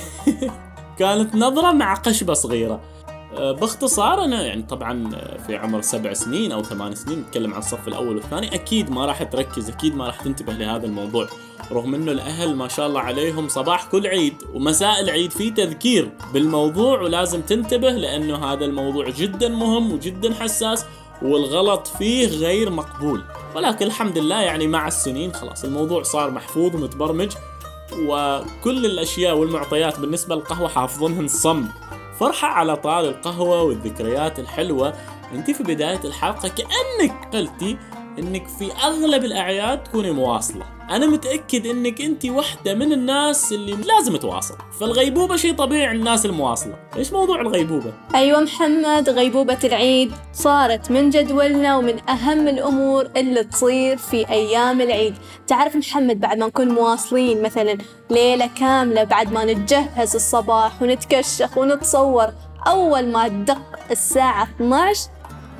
كانت 0.99 1.35
نظرة 1.35 1.71
مع 1.71 1.93
قشبة 1.93 2.33
صغيرة. 2.33 2.94
باختصار 3.39 4.23
أنا 4.23 4.45
يعني 4.45 4.63
طبعا 4.63 5.09
في 5.47 5.55
عمر 5.55 5.81
سبع 5.81 6.13
سنين 6.13 6.51
أو 6.51 6.63
ثمان 6.63 6.95
سنين 6.95 7.19
نتكلم 7.19 7.53
عن 7.53 7.59
الصف 7.59 7.87
الأول 7.87 8.15
والثاني 8.15 8.55
أكيد 8.55 8.91
ما 8.91 9.05
راح 9.05 9.23
تركز 9.23 9.69
أكيد 9.69 9.95
ما 9.95 10.05
راح 10.07 10.21
تنتبه 10.21 10.53
لهذا 10.53 10.85
الموضوع 10.85 11.27
رغم 11.71 11.95
إنه 11.95 12.11
الأهل 12.11 12.55
ما 12.55 12.67
شاء 12.67 12.87
الله 12.87 13.01
عليهم 13.01 13.47
صباح 13.47 13.85
كل 13.87 14.07
عيد 14.07 14.33
ومساء 14.53 15.01
العيد 15.01 15.31
في 15.31 15.51
تذكير 15.51 16.11
بالموضوع 16.33 17.01
ولازم 17.01 17.41
تنتبه 17.41 17.91
لأنه 17.91 18.45
هذا 18.45 18.65
الموضوع 18.65 19.09
جدا 19.09 19.49
مهم 19.49 19.91
وجدا 19.91 20.33
حساس 20.33 20.85
والغلط 21.21 21.87
فيه 21.87 22.27
غير 22.27 22.69
مقبول. 22.69 23.23
ولكن 23.55 23.85
الحمد 23.85 24.17
لله 24.17 24.41
يعني 24.41 24.67
مع 24.67 24.87
السنين 24.87 25.33
خلاص 25.33 25.63
الموضوع 25.63 26.03
صار 26.03 26.31
محفوظ 26.31 26.75
ومتبرمج 26.75 27.31
وكل 27.99 28.85
الأشياء 28.85 29.37
والمعطيات 29.37 29.99
بالنسبة 29.99 30.35
للقهوة 30.35 30.67
حافظينهن 30.67 31.27
صم 31.27 31.67
فرحة 32.19 32.47
على 32.47 32.75
طال 32.75 33.05
القهوة 33.05 33.63
والذكريات 33.63 34.39
الحلوة. 34.39 34.93
انت 35.33 35.51
في 35.51 35.63
بداية 35.63 35.99
الحلقة 36.05 36.49
كأنك 36.49 37.35
قلتي 37.35 37.77
إنك 38.19 38.47
في 38.47 38.71
أغلب 38.83 39.25
الأعياد 39.25 39.83
تكوني 39.83 40.11
مواصلة. 40.11 40.65
أنا 40.89 41.05
متأكد 41.05 41.65
إنك 41.65 42.01
أنت 42.01 42.25
واحدة 42.25 42.73
من 42.73 42.91
الناس 42.93 43.53
اللي 43.53 43.71
لازم 43.71 44.15
تواصل. 44.17 44.55
فالغيبوبة 44.79 45.35
شيء 45.35 45.55
طبيعي 45.55 45.95
الناس 45.95 46.25
المواصلة. 46.25 46.75
إيش 46.97 47.13
موضوع 47.13 47.41
الغيبوبة؟ 47.41 47.93
أيوة 48.15 48.39
محمد 48.39 49.09
غيبوبة 49.09 49.57
العيد 49.63 50.11
صارت 50.33 50.91
من 50.91 51.09
جدولنا 51.09 51.77
ومن 51.77 52.09
أهم 52.09 52.47
الأمور 52.47 53.09
اللي 53.17 53.43
تصير 53.43 53.97
في 53.97 54.29
أيام 54.29 54.81
العيد. 54.81 55.15
تعرف 55.47 55.75
محمد 55.75 56.19
بعد 56.19 56.37
ما 56.37 56.47
نكون 56.47 56.67
مواصلين 56.67 57.41
مثلا 57.41 57.77
ليلة 58.09 58.49
كاملة 58.59 59.03
بعد 59.03 59.31
ما 59.31 59.45
نتجهز 59.45 60.15
الصباح 60.15 60.81
ونتكشخ 60.81 61.57
ونتصور 61.57 62.27
أول 62.67 63.07
ما 63.07 63.27
تدق 63.27 63.61
الساعة 63.91 64.43
12 64.43 64.99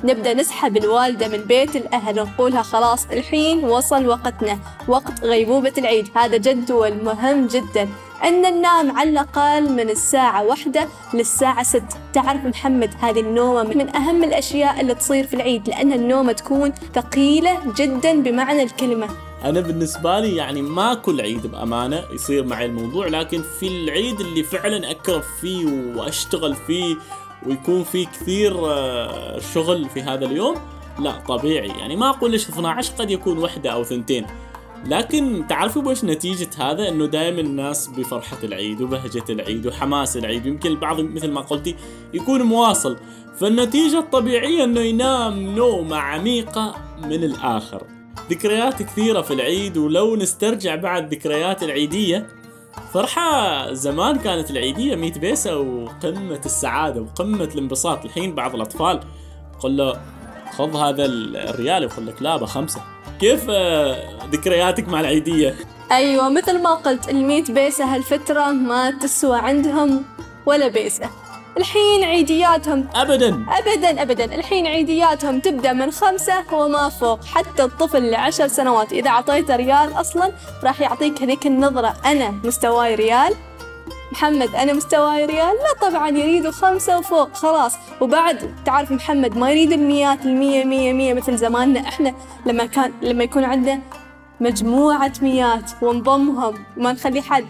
نبدأ 0.04 0.34
نسحب 0.34 0.76
الوالدة 0.76 1.28
من 1.28 1.38
بيت 1.38 1.76
الأهل 1.76 2.20
ونقولها 2.20 2.62
خلاص 2.62 3.06
الحين 3.12 3.64
وصل 3.64 4.06
وقتنا 4.06 4.58
وقت 4.88 5.24
غيبوبة 5.24 5.72
العيد. 5.78 6.08
هذا 6.16 6.36
جدول 6.36 7.04
مهم 7.04 7.46
جدا. 7.46 7.88
أن 8.24 8.42
ننام 8.42 8.98
على 8.98 9.10
الأقل 9.10 9.72
من 9.72 9.90
الساعة 9.90 10.44
واحدة 10.44 10.88
للساعة 11.14 11.62
ست 11.62 11.82
تعرف 12.12 12.44
محمد 12.44 12.94
هذه 13.00 13.20
النومة 13.20 13.62
من 13.62 13.96
أهم 13.96 14.24
الأشياء 14.24 14.80
اللي 14.80 14.94
تصير 14.94 15.26
في 15.26 15.34
العيد 15.34 15.68
لأن 15.68 15.92
النومة 15.92 16.32
تكون 16.32 16.72
ثقيلة 16.94 17.72
جدا 17.76 18.22
بمعنى 18.22 18.62
الكلمة. 18.62 19.08
أنا 19.44 19.60
بالنسبة 19.60 20.20
لي 20.20 20.36
يعني 20.36 20.62
ما 20.62 20.94
كل 20.94 21.20
عيد 21.20 21.46
بأمانة 21.46 22.02
يصير 22.12 22.44
معي 22.44 22.66
الموضوع 22.66 23.06
لكن 23.06 23.42
في 23.60 23.68
العيد 23.68 24.20
اللي 24.20 24.42
فعلا 24.42 24.90
اكرف 24.90 25.24
فيه 25.40 25.66
وأشتغل 25.96 26.56
فيه 26.66 26.96
ويكون 27.46 27.84
فيه 27.84 28.06
كثير 28.06 28.56
آه، 28.64 29.38
شغل 29.54 29.88
في 29.88 30.02
هذا 30.02 30.26
اليوم؟ 30.26 30.54
لا 30.98 31.12
طبيعي. 31.28 31.68
يعني 31.68 31.96
ما 31.96 32.10
أقول 32.10 32.30
ليش 32.30 32.48
12 32.48 32.92
قد 32.98 33.10
يكون 33.10 33.38
وحدة 33.38 33.70
أو 33.70 33.84
ثنتين. 33.84 34.26
لكن 34.86 35.44
تعرفوا 35.48 35.82
وش 35.82 36.04
نتيجة 36.04 36.48
هذا؟ 36.58 36.88
إنه 36.88 37.06
دائما 37.06 37.40
الناس 37.40 37.86
بفرحة 37.86 38.38
العيد 38.44 38.82
وبهجة 38.82 39.24
العيد 39.30 39.66
وحماس 39.66 40.16
العيد. 40.16 40.46
يمكن 40.46 40.70
البعض 40.70 41.00
مثل 41.00 41.30
ما 41.30 41.40
قلتي 41.40 41.74
يكون 42.14 42.42
مواصل. 42.42 42.96
فالنتيجة 43.36 43.98
الطبيعية 43.98 44.64
إنه 44.64 44.80
ينام 44.80 45.40
نومة 45.40 45.96
عميقة 45.96 46.74
من 47.02 47.24
الآخر. 47.24 47.82
ذكريات 48.30 48.82
كثيرة 48.82 49.20
في 49.22 49.34
العيد 49.34 49.76
ولو 49.76 50.16
نسترجع 50.16 50.74
بعد 50.74 51.14
ذكريات 51.14 51.62
العيدية 51.62 52.26
فرحة 52.92 53.72
زمان 53.72 54.18
كانت 54.18 54.50
العيدية 54.50 54.96
100 54.96 55.12
بيسة 55.12 55.58
وقمة 55.58 56.40
السعادة 56.46 57.00
وقمة 57.00 57.44
الانبساط. 57.44 58.04
الحين 58.04 58.34
بعض 58.34 58.54
الأطفال 58.54 59.00
قل 59.60 59.76
له 59.76 60.00
خذ 60.56 60.76
هذا 60.76 61.04
الريال 61.04 61.82
يقول 61.82 62.06
لك 62.06 62.22
لا 62.22 62.36
بخمسة 62.36 62.80
كيف 63.20 63.46
آه، 63.50 64.26
ذكرياتك 64.32 64.88
مع 64.88 65.00
العيدية؟ 65.00 65.54
أيوة 65.92 66.28
مثل 66.28 66.62
ما 66.62 66.74
قلت 66.74 67.08
الميت 67.08 67.50
بيسة 67.50 67.94
هالفترة 67.94 68.52
ما 68.52 68.90
تسوى 68.90 69.38
عندهم 69.38 70.04
ولا 70.46 70.68
بيسة. 70.68 71.10
الحين 71.58 72.04
عيدياتهم. 72.04 72.88
أبدا. 72.94 73.44
أبدا 73.48 74.02
أبدا. 74.02 74.24
الحين 74.24 74.66
عيدياتهم 74.66 75.40
تبدأ 75.40 75.72
من 75.72 75.90
خمسة 75.90 76.44
وما 76.52 76.88
فوق. 76.88 77.24
حتى 77.24 77.64
الطفل 77.64 78.10
لعشر 78.10 78.46
سنوات. 78.48 78.92
إذا 78.92 79.10
أعطيته 79.10 79.56
ريال 79.56 80.00
أصلا 80.00 80.32
راح 80.64 80.80
يعطيك 80.80 81.22
هذيك 81.22 81.46
النظرة. 81.46 81.94
أنا 82.06 82.30
مستواي 82.44 82.94
ريال؟ 82.94 83.34
محمد 84.12 84.54
أنا 84.54 84.72
مستواي 84.72 85.24
ريال؟ 85.24 85.54
لا 85.54 85.88
طبعا 85.88 86.08
يريدوا 86.08 86.52
خمسة 86.52 86.98
وفوق. 86.98 87.34
خلاص. 87.34 87.74
وبعد 88.00 88.54
تعرف 88.64 88.90
محمد 88.90 89.36
ما 89.36 89.50
يريد 89.50 89.72
الميات 89.72 90.24
المية 90.24 90.64
مية 90.64 90.92
مية 90.92 91.14
مثل 91.14 91.36
زماننا 91.36 91.80
إحنا. 91.80 92.14
لما 92.46 92.66
كان 92.66 92.92
لما 93.02 93.24
يكون 93.24 93.44
عندنا 93.44 93.80
مجموعة 94.40 95.12
ميات 95.22 95.70
ونضمهم 95.82 96.54
وما 96.76 96.92
نخلي 96.92 97.22
حد. 97.22 97.46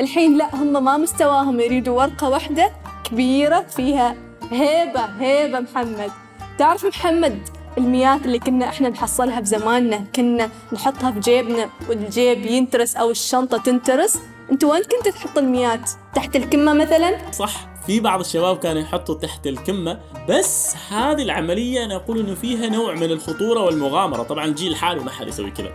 الحين 0.00 0.36
لا 0.36 0.54
هم 0.54 0.84
ما 0.84 0.96
مستواهم. 0.96 1.60
يريدوا 1.60 1.98
ورقة 1.98 2.28
واحدة 2.28 2.70
كبيرة 3.10 3.60
فيها 3.60 4.16
هيبة 4.50 5.04
هيبة 5.20 5.60
محمد. 5.60 6.10
تعرف 6.58 6.84
محمد 6.84 7.48
الميات 7.78 8.24
اللي 8.24 8.38
كنا 8.38 8.68
إحنا 8.68 8.88
نحصلها 8.88 9.40
بزماننا 9.40 10.04
كنا 10.16 10.50
نحطها 10.72 11.10
في 11.10 11.20
جيبنا 11.20 11.70
والجيب 11.88 12.46
ينترس 12.46 12.96
أو 12.96 13.10
الشنطة 13.10 13.58
تنترس؟ 13.58 14.18
أنت 14.52 14.64
وين 14.64 14.82
كنت 14.82 15.08
تحط 15.08 15.38
الميات؟ 15.38 15.90
تحت 16.14 16.36
الكمة 16.36 16.72
مثلا؟ 16.72 17.32
صح 17.32 17.68
في 17.86 18.00
بعض 18.00 18.20
الشباب 18.20 18.58
كانوا 18.58 18.82
يحطوا 18.82 19.14
تحت 19.14 19.46
الكمة 19.46 20.00
بس 20.28 20.76
هذه 20.90 21.22
العملية 21.22 21.84
أنا 21.84 21.96
أقول 21.96 22.18
إنه 22.18 22.34
فيها 22.34 22.68
نوع 22.68 22.94
من 22.94 23.10
الخطورة 23.10 23.62
والمغامرة. 23.62 24.22
طبعا 24.22 24.44
الجيل 24.44 24.72
الحالي 24.72 25.00
ما 25.00 25.10
حد 25.10 25.28
يسوي 25.28 25.50
كذا. 25.50 25.72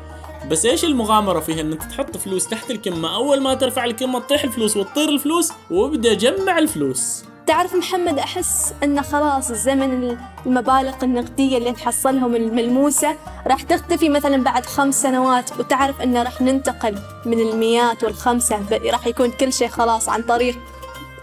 بس 0.50 0.66
إيش 0.66 0.86
المغامرة 0.86 1.40
فيها؟ 1.40 1.62
ان 1.62 1.72
انت 1.72 1.84
تحط 1.84 2.18
فلوس 2.18 2.48
تحت 2.48 2.72
الكمة. 2.72 3.16
أول 3.16 3.42
ما 3.42 3.54
ترفع 3.54 3.86
الكمة 3.86 4.20
تطيح 4.20 4.44
الفلوس 4.44 4.78
وتطير 4.78 5.10
الفلوس 5.10 5.52
وابدأ 5.72 6.14
جمع 6.14 6.60
الفلوس. 6.60 7.24
تعرف 7.48 7.76
محمد 7.76 8.20
أحس 8.20 8.74
أن 8.84 9.02
خلاص 9.02 9.50
الزمن 9.50 10.18
المبالغ 10.46 10.94
النقدية 11.04 11.58
اللي 11.58 11.72
نحصلهم 11.72 12.36
الملموسة 12.36 13.16
راح 13.48 13.62
تختفي 13.62 14.10
مثلا 14.10 14.44
بعد 14.44 14.66
خمس 14.66 15.02
سنوات 15.02 15.60
وتعرف 15.60 16.02
أن 16.02 16.18
راح 16.18 16.42
ننتقل 16.42 17.00
من 17.26 17.40
المئات 17.40 18.04
والخمسة 18.04 18.60
راح 18.92 19.08
يكون 19.08 19.32
كل 19.32 19.54
شيء 19.54 19.68
خلاص 19.68 20.10
عن 20.10 20.22
طريق 20.22 20.56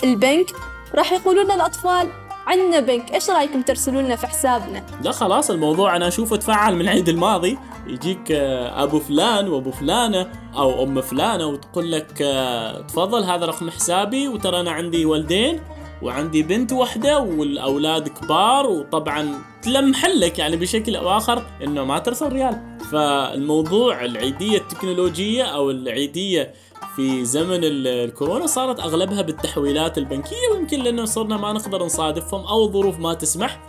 البنك. 0.04 0.46
راح 0.94 1.12
يقولون 1.12 1.50
الأطفال 1.50 2.08
عندنا 2.48 2.80
بنك 2.80 3.14
إيش 3.14 3.30
رأيكم 3.30 3.62
ترسلوا 3.62 4.02
لنا 4.02 4.16
في 4.16 4.26
حسابنا؟ 4.26 4.86
لا 5.02 5.12
خلاص 5.12 5.50
الموضوع 5.50 5.96
أنا 5.96 6.08
أشوفه 6.08 6.36
تفعل 6.36 6.74
من 6.74 6.80
العيد 6.80 7.08
الماضي. 7.08 7.58
يجيك 7.86 8.32
آه، 8.32 8.82
أبو 8.82 8.98
فلان 8.98 9.48
وأبو 9.48 9.70
فلانة 9.70 10.30
أو 10.56 10.82
أم 10.82 11.00
فلانة 11.00 11.46
وتقول 11.46 11.92
لك 11.92 12.22
آه، 12.22 12.80
تفضل 12.80 13.24
هذا 13.24 13.46
رقم 13.46 13.70
حسابي 13.70 14.28
وترى 14.28 14.60
أنا 14.60 14.70
عندي 14.70 15.04
ولدين 15.04 15.60
وعندي 16.02 16.42
بنت 16.42 16.72
واحدة 16.72 17.18
والأولاد 17.18 18.08
كبار 18.08 18.66
وطبعا 18.66 19.34
تلمح 19.62 20.04
لك 20.04 20.38
يعني 20.38 20.56
بشكل 20.56 20.96
أو 20.96 21.16
آخر 21.16 21.42
إنه 21.64 21.84
ما 21.84 21.98
ترسل 21.98 22.32
ريال. 22.32 22.78
فالموضوع 22.92 24.04
العيدية 24.04 24.58
التكنولوجية 24.58 25.44
أو 25.44 25.70
العيدية 25.70 26.52
في 26.96 27.24
زمن 27.24 27.64
ال- 27.64 27.86
الكورونا 27.86 28.46
صارت 28.46 28.80
أغلبها 28.80 29.22
بالتحويلات 29.22 29.98
البنكية 29.98 30.48
ويمكن 30.54 30.82
لأنه 30.82 31.04
صرنا 31.04 31.36
ما 31.36 31.52
نقدر 31.52 31.84
نصادفهم 31.84 32.46
أو 32.46 32.64
الظروف 32.64 32.98
ما 32.98 33.14
تسمح. 33.14 33.60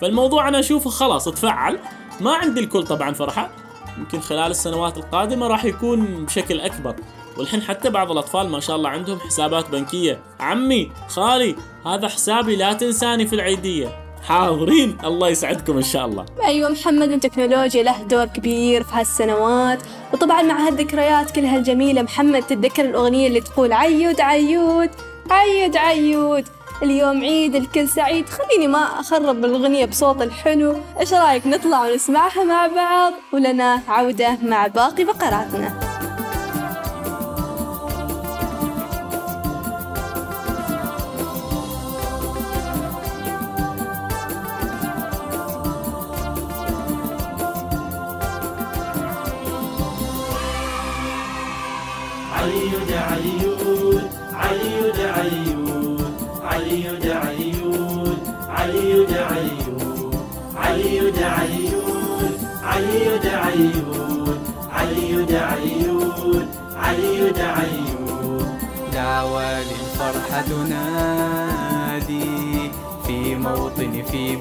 فالموضوع 0.00 0.48
أنا 0.48 0.58
أشوفه 0.58 0.90
خلاص 0.90 1.24
تفعل 1.24 1.78
ما 2.20 2.34
عندي 2.34 2.60
الكل 2.60 2.84
طبعا 2.84 3.12
فرحة. 3.12 3.50
يمكن 3.98 4.20
خلال 4.20 4.50
السنوات 4.50 4.96
القادمة 4.96 5.46
راح 5.46 5.64
يكون 5.64 6.24
بشكل 6.24 6.60
أكبر. 6.60 6.96
والحين 7.38 7.62
حتى 7.62 7.90
بعض 7.90 8.10
الأطفال 8.10 8.48
ما 8.48 8.60
شاء 8.60 8.76
الله 8.76 8.88
عندهم 8.90 9.18
حسابات 9.18 9.70
بنكية. 9.70 10.20
عمي 10.40 10.90
خالي 11.08 11.56
هذا 11.86 12.08
حسابي 12.08 12.56
لا 12.56 12.72
تنساني 12.72 13.26
في 13.26 13.34
العيدية. 13.34 14.07
حاضرين. 14.22 14.98
الله 15.04 15.28
يسعدكم 15.28 15.76
إن 15.76 15.82
شاء 15.82 16.06
الله. 16.06 16.26
أيوة 16.44 16.70
محمد 16.70 17.10
التكنولوجيا 17.10 17.82
له 17.82 18.02
دور 18.02 18.24
كبير 18.24 18.82
في 18.82 18.90
هالسنوات. 18.92 19.78
وطبعا 20.12 20.42
مع 20.42 20.66
هالذكريات 20.66 21.30
كلها 21.30 21.56
الجميلة 21.56 22.02
محمد 22.02 22.42
تتذكر 22.42 22.84
الأغنية 22.84 23.28
اللي 23.28 23.40
تقول 23.40 23.72
عيود 23.72 24.20
عيود 24.20 24.90
عيود 25.30 25.76
عيود. 25.76 26.48
اليوم 26.82 27.20
عيد 27.20 27.54
الكل 27.54 27.88
سعيد. 27.88 28.28
خليني 28.28 28.66
ما 28.66 29.00
أخرب 29.00 29.44
الأغنية 29.44 29.84
بصوت 29.84 30.22
الحلو. 30.22 30.76
إيش 31.00 31.14
رأيك 31.14 31.46
نطلع 31.46 31.86
ونسمعها 31.86 32.44
مع 32.44 32.66
بعض؟ 32.66 33.12
ولنا 33.32 33.80
عودة 33.88 34.38
مع 34.42 34.66
باقي 34.66 35.04
فقراتنا. 35.04 35.87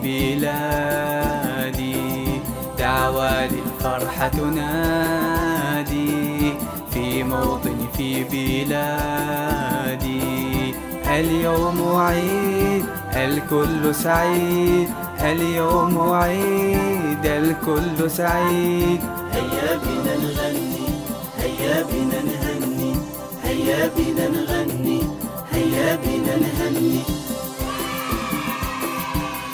بلادي. 0.03 1.95
دعوى 2.79 3.47
للفرحة 3.47 4.27
تنادي. 4.27 6.07
في 6.91 7.23
موطني 7.23 7.87
في 7.97 8.23
بلادي. 8.23 9.47
اليوم 11.07 11.95
عيد 11.95 12.85
الكل 13.15 13.95
سعيد. 13.95 14.89
اليوم 15.21 16.11
عيد 16.11 17.25
الكل 17.25 18.11
سعيد. 18.11 19.01
هيا 19.31 19.77
بنا 19.77 20.15
نغني 20.15 20.87
هيا 21.39 21.83
بنا 21.83 22.19
نهني. 22.23 22.93
هيا 23.43 23.91
بنا 23.97 24.27
نغني 24.27 25.01
هيا 25.51 25.95
بنا 25.95 26.16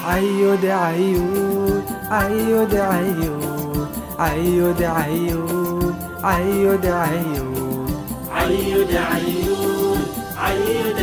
عيود 0.03 0.65
عيود 0.65 1.83
عيود 2.11 2.75
عيود 2.75 3.53
عيود 4.19 4.81
عيود 4.83 5.95
عيود 6.23 6.85
عيود 8.33 8.91
عيود 10.37 10.99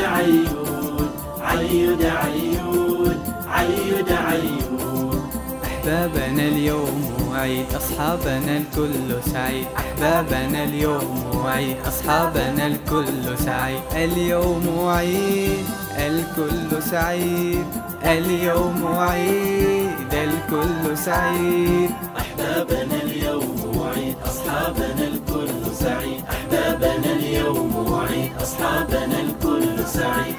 عيود 1.42 2.02
عيود 2.04 3.16
عيود 3.48 4.12
عيود 4.12 5.20
أحبابنا 5.64 6.42
اليوم 6.42 7.10
عيد 7.32 7.66
أصحابنا 7.76 8.56
الكل 8.56 9.22
سعيد. 9.32 9.66
أحبابنا 9.78 10.64
اليوم 10.64 11.42
عيد 11.46 11.76
أصحابنا 11.88 12.66
الكل 12.66 13.38
سعيد. 13.38 13.80
اليوم 13.96 14.88
عيد 14.88 15.79
الكل 16.00 16.82
سعيد 16.82 17.66
اليوم 18.04 18.86
عيد 18.86 20.12
الكل 20.12 20.98
سعيد. 20.98 21.90
أحبابنا 22.18 23.02
اليوم 23.02 23.90
عيد 23.96 24.16
أصحابنا 24.26 25.04
الكل 25.12 25.74
سعيد. 25.74 26.24
أحبابنا 26.30 27.12
اليوم 27.12 28.00
عيد 28.08 28.30
أصحابنا 28.42 29.20
الكل 29.20 29.84
سعيد. 29.86 30.36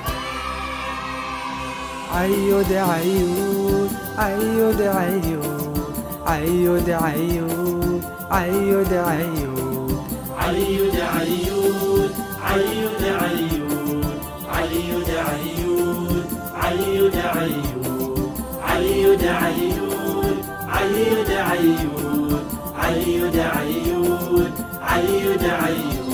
عيد 2.13 2.74
عيود 2.74 3.91
عيد 4.17 4.82
عيود 4.82 5.69
عيد 6.28 6.89
عيود 6.89 8.02
عيد 8.32 8.93
عيود 8.93 10.02
عيد 10.39 10.95
عيود 11.15 12.12
عيد 12.43 13.04
عيود. 13.04 13.50
علي 18.61 19.15
دعيون 19.15 20.37
علي 22.77 23.29
دعيون 23.31 24.51
علي 24.87 25.37
دعيون 25.37 26.11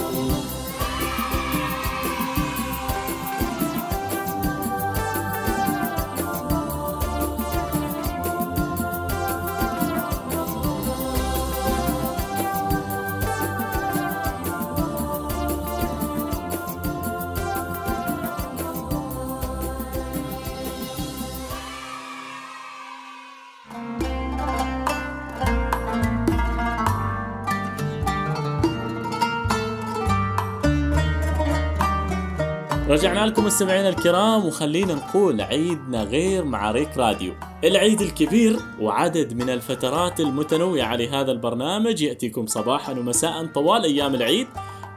رجعنا 33.18 33.32
لكم 33.32 33.46
مستمعينا 33.46 33.90
الكرام 33.90 34.46
وخلينا 34.46 34.94
نقول 34.94 35.42
عيدنا 35.42 36.04
غير 36.04 36.44
مع 36.44 36.72
ريك 36.72 36.98
راديو. 36.98 37.34
العيد 37.64 38.02
الكبير 38.02 38.60
وعدد 38.82 39.34
من 39.34 39.50
الفترات 39.50 40.20
المتنوعة 40.20 40.96
لهذا 40.96 41.32
البرنامج 41.32 42.02
يأتيكم 42.02 42.46
صباحا 42.46 42.92
ومساء 42.92 43.46
طوال 43.46 43.84
أيام 43.84 44.16
العيد. 44.16 44.48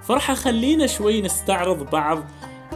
فرحة 0.03 0.35
خلينا 0.35 0.87
شوي 0.87 1.23
نستعرض 1.23 1.91
بعض 1.91 2.19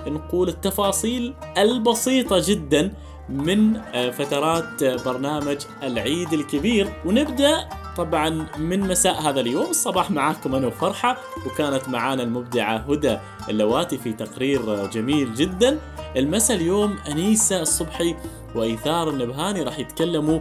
نقول 0.07 0.49
التفاصيل 0.49 1.35
البسيطة 1.59 2.43
جدا 2.47 2.93
من 3.29 3.77
آه، 3.77 4.11
فترات 4.11 4.83
آه، 4.83 4.97
برنامج 5.05 5.59
العيد 5.83 6.33
الكبير. 6.33 6.93
ونبدأ 7.07 7.69
طبعا 7.97 8.47
من 8.59 8.81
مساء 8.81 9.21
هذا 9.23 9.41
اليوم 9.41 9.71
الصباح 9.71 10.11
معاكم 10.11 10.55
أنا 10.55 10.67
وفرحة 10.67 11.17
وكانت 11.47 11.89
معانا 11.89 12.23
المبدعة 12.23 12.77
هدى 12.77 13.19
اللواتي 13.49 13.99
في 13.99 14.13
تقرير 14.13 14.87
جميل 14.87 15.35
جدا. 15.35 15.79
المساء 16.17 16.57
اليوم 16.57 16.99
أنيسة 17.09 17.63
الصبحي 17.63 18.17
وإيثار 18.55 19.11
النبهاني 19.11 19.63
راح 19.63 19.79
يتكلموا 19.79 20.41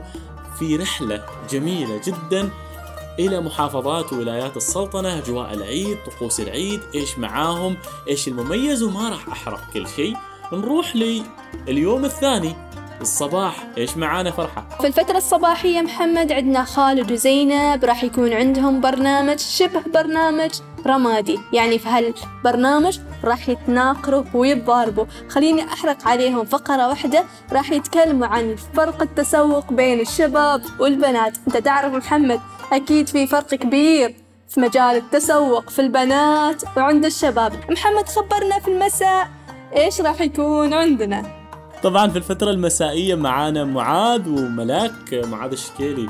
في 0.60 0.78
رحلة 0.78 1.26
جميلة 1.52 2.02
جدا 2.06 2.50
إلى 3.20 3.42
محافظات 3.42 4.14
وولايات 4.14 4.58
السلطنة 4.58 5.18
أجواء 5.18 5.54
العيد 5.54 5.98
طقوس 6.06 6.40
العيد 6.40 6.80
إيش 6.96 7.20
معاهم 7.20 7.78
إيش 8.10 8.28
المميز 8.28 8.84
وما 8.84 9.10
راح 9.10 9.28
أحرق 9.28 9.62
كل 9.74 9.88
شيء. 9.88 10.18
نروح 10.54 10.96
لليوم 11.68 12.06
الثاني. 12.06 12.56
الصباح 13.02 13.68
إيش 13.78 13.98
معانا 13.98 14.32
فرحة؟ 14.32 14.66
في 14.82 14.88
الفترة 14.88 15.18
الصباحية 15.18 15.82
محمد 15.82 16.32
عندنا 16.32 16.64
خالد 16.64 17.12
وزينب 17.12 17.86
راح 17.86 18.04
يكون 18.04 18.34
عندهم 18.34 18.82
برنامج 18.82 19.40
شبه 19.40 19.82
برنامج 19.94 20.52
رمادي. 20.88 21.40
يعني 21.54 21.80
في 21.80 21.90
هالبرنامج 21.90 23.00
راح 23.24 23.50
يتناقروا 23.50 24.24
ويتضاربوا. 24.34 25.06
خليني 25.30 25.64
أحرق 25.64 26.08
عليهم 26.08 26.46
فقرة 26.46 26.88
واحدة 26.88 27.24
راح 27.52 27.72
يتكلموا 27.72 28.28
عن 28.28 28.56
فرق 28.74 29.02
التسوق 29.02 29.74
بين 29.74 30.00
الشباب 30.00 30.62
والبنات. 30.80 31.38
أنت 31.48 31.58
تعرف 31.58 31.94
محمد 31.94 32.40
أكيد 32.74 33.10
في 33.10 33.28
فرق 33.28 33.56
كبير 33.56 34.16
في 34.50 34.60
مجال 34.60 34.96
التسوق 34.96 35.70
في 35.70 35.80
البنات 35.80 36.64
وعند 36.78 37.06
الشباب. 37.06 37.54
محمد 37.70 38.10
خبرنا 38.10 38.60
في 38.60 38.68
المساء 38.68 39.28
إيش 39.76 40.02
راح 40.02 40.22
يكون 40.22 40.74
عندنا؟ 40.74 41.43
طبعا 41.84 42.08
في 42.08 42.18
الفترة 42.18 42.52
المسائية 42.52 43.16
معانا 43.16 43.64
معاذ 43.64 44.30
وملاك 44.30 45.14
معاذ 45.14 45.52
الشكيلي 45.52 46.08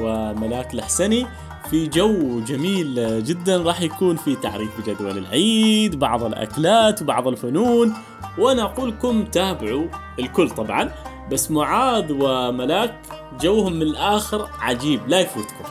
وملاك 0.00 0.74
الحسني. 0.74 1.26
في 1.70 1.86
جو 1.86 2.40
جميل 2.40 3.24
جدا 3.24 3.62
راح 3.62 3.80
يكون 3.82 4.16
في 4.16 4.36
تعريف 4.36 4.80
بجدول 4.80 5.18
العيد 5.18 5.98
بعض 5.98 6.24
الأكلات 6.24 7.02
بعض 7.02 7.28
الفنون 7.28 7.94
وأنا 8.38 8.62
أقول 8.62 8.88
لكم 8.88 9.24
تابعوا 9.24 9.86
الكل 10.18 10.50
طبعا. 10.50 10.92
بس 11.32 11.50
معاذ 11.50 12.12
وملاك 12.12 12.94
جوهم 13.40 13.72
من 13.72 13.82
الآخر 13.82 14.48
عجيب 14.60 15.08
لا 15.08 15.20
يفوتكم. 15.20 15.64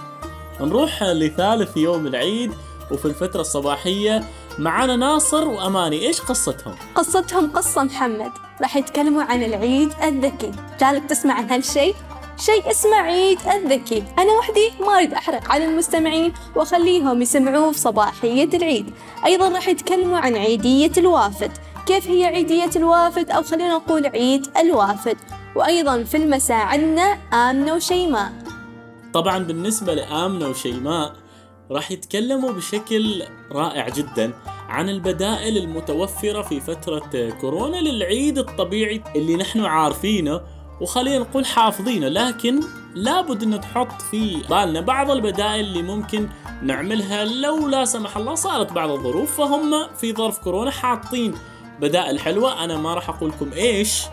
نروح 0.61 1.03
لثالث 1.03 1.77
يوم 1.77 2.07
العيد 2.07 2.51
وفي 2.91 3.05
الفترة 3.05 3.41
الصباحية 3.41 4.23
معانا 4.59 4.95
ناصر 4.95 5.47
وأماني. 5.47 6.07
إيش 6.07 6.21
قصتهم؟ 6.21 6.75
قصتهم 6.95 7.51
قصة 7.51 7.83
محمد. 7.83 8.31
راح 8.61 8.77
يتكلموا 8.77 9.23
عن 9.23 9.43
العيد 9.43 9.91
الذكي. 10.03 10.51
جالك 10.79 11.03
تسمع 11.09 11.33
عن 11.33 11.49
هالشيء؟ 11.49 11.95
شيء 12.37 12.71
اسمه 12.71 12.95
عيد 12.95 13.39
الذكي. 13.55 14.03
أنا 14.19 14.31
وحدي 14.31 14.71
ما 14.79 14.97
أريد 14.97 15.13
أحرق 15.13 15.51
على 15.51 15.65
المستمعين 15.65 16.33
وأخليهم 16.55 17.21
يسمعوه 17.21 17.71
في 17.71 17.79
صباحية 17.79 18.49
العيد. 18.53 18.93
أيضا 19.25 19.49
راح 19.49 19.67
يتكلموا 19.67 20.17
عن 20.17 20.35
عيدية 20.35 20.91
الوافد. 20.97 21.51
كيف 21.85 22.07
هي 22.07 22.25
عيدية 22.25 22.69
الوافد؟ 22.75 23.31
أو 23.31 23.43
خلينا 23.43 23.73
نقول 23.73 24.05
عيد 24.05 24.47
الوافد. 24.57 25.17
وأيضا 25.55 26.03
في 26.03 26.17
المساء 26.17 26.65
عندنا 26.65 27.17
آمنة 27.33 27.73
وشيماء. 27.73 28.31
طبعا 29.13 29.37
بالنسبة 29.37 29.93
لآمنة 29.93 30.47
وشيماء 30.47 31.13
راح 31.71 31.91
يتكلموا 31.91 32.51
بشكل 32.51 33.23
رائع 33.51 33.89
جدا. 33.89 34.33
عن 34.71 34.89
البدائل 34.89 35.57
المتوفرة 35.57 36.41
في 36.41 36.59
فترة 36.59 37.29
كورونا 37.41 37.77
للعيد 37.77 38.37
الطبيعي 38.37 39.03
اللي 39.15 39.35
نحن 39.35 39.65
عارفينه 39.65 40.41
وخلينا 40.81 41.19
نقول 41.19 41.45
حافظينه 41.45 42.07
لكن 42.07 42.59
لابد 42.95 43.43
ان 43.43 43.61
تحط 43.61 44.01
في 44.01 44.41
بالنا 44.49 44.81
بعض 44.81 45.11
البدائل 45.11 45.65
اللي 45.65 45.81
ممكن 45.81 46.29
نعملها 46.63 47.25
لو 47.25 47.67
لا 47.67 47.85
سمح 47.85 48.17
الله 48.17 48.35
صارت 48.35 48.71
بعض 48.71 48.89
الظروف 48.89 49.37
فهم 49.37 49.87
في 49.97 50.13
ظرف 50.13 50.39
كورونا 50.39 50.71
حاطين 50.71 51.33
بدائل 51.79 52.19
حلوة. 52.19 52.63
أنا 52.63 52.77
ما 52.77 52.93
راح 52.93 53.09
أقول 53.09 53.29
لكم 53.29 53.53
إيش 53.53 54.03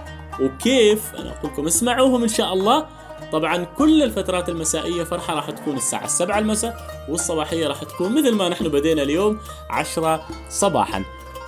وكيف 0.40 1.14
أنا 1.14 1.31
أقول 1.33 1.53
لكم 1.53 1.66
اسمعوهم 1.66 2.23
إن 2.23 2.29
شاء 2.29 2.53
الله. 2.53 2.87
طبعا 3.33 3.64
كل 3.64 4.02
الفترات 4.02 4.48
المسائية 4.48 5.04
فرحة 5.04 5.35
راح 5.35 5.50
تكون 5.50 5.76
الساعة 5.76 6.04
السبعة 6.04 6.38
المساء 6.38 6.76
والصباحية 7.09 7.66
راح 7.66 7.85
تكون 7.85 8.18
مثل 8.18 8.35
ما 8.35 8.48
نحن 8.48 8.68
بدينا 8.68 9.02
اليوم 9.02 9.38
عشرة 9.70 10.26
صباحا. 10.48 11.04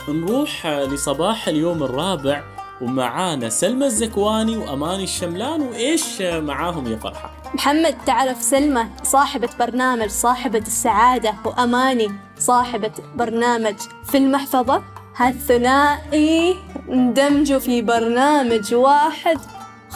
نروح 0.08 0.66
لصباح 0.66 1.48
اليوم 1.48 1.82
الرابع 1.82 2.42
ومعانا 2.80 3.48
سلمى 3.48 3.86
الزكواني 3.86 4.56
وأماني 4.56 5.04
الشملان 5.04 5.60
وإيش 5.60 6.20
معاهم 6.22 6.92
يا 6.92 6.96
فرحة؟ 6.96 7.30
محمد 7.54 7.96
تعرف 8.06 8.42
سلمى 8.42 8.86
صاحبة 9.02 9.48
برنامج 9.58 10.08
صاحبة 10.08 10.58
السعادة 10.58 11.34
وأماني 11.44 12.10
صاحبة 12.38 12.92
برنامج 13.14 13.74
في 14.10 14.18
المحفظة؟ 14.18 14.82
هالثنائي 15.16 16.56
اندمجوا 16.88 17.58
في 17.58 17.82
برنامج 17.82 18.74
واحد. 18.74 19.38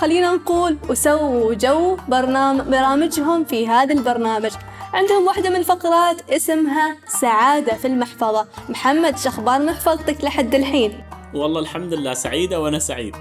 خلينا 0.05 0.35
نقول 0.35 0.77
وسووا 0.88 1.55
جو 1.55 1.97
برنامج 2.09 2.61
برامجهم 2.61 3.45
في 3.45 3.69
هذا 3.69 3.93
البرنامج. 3.95 4.51
عندهم 4.95 5.27
واحدة 5.27 5.51
من 5.51 5.57
الفقرات 5.57 6.31
اسمها 6.31 6.97
سعادة 7.07 7.75
في 7.75 7.87
المحفظة. 7.87 8.47
محمد 8.69 9.19
شخبار 9.19 9.62
محفظتك 9.62 10.25
لحد 10.25 10.55
الحين. 10.55 11.01
والله 11.35 11.61
الحمد 11.61 11.95
لله 11.95 12.14
سعيدة 12.14 12.61
وأنا 12.61 12.79
سعيد. 12.79 13.17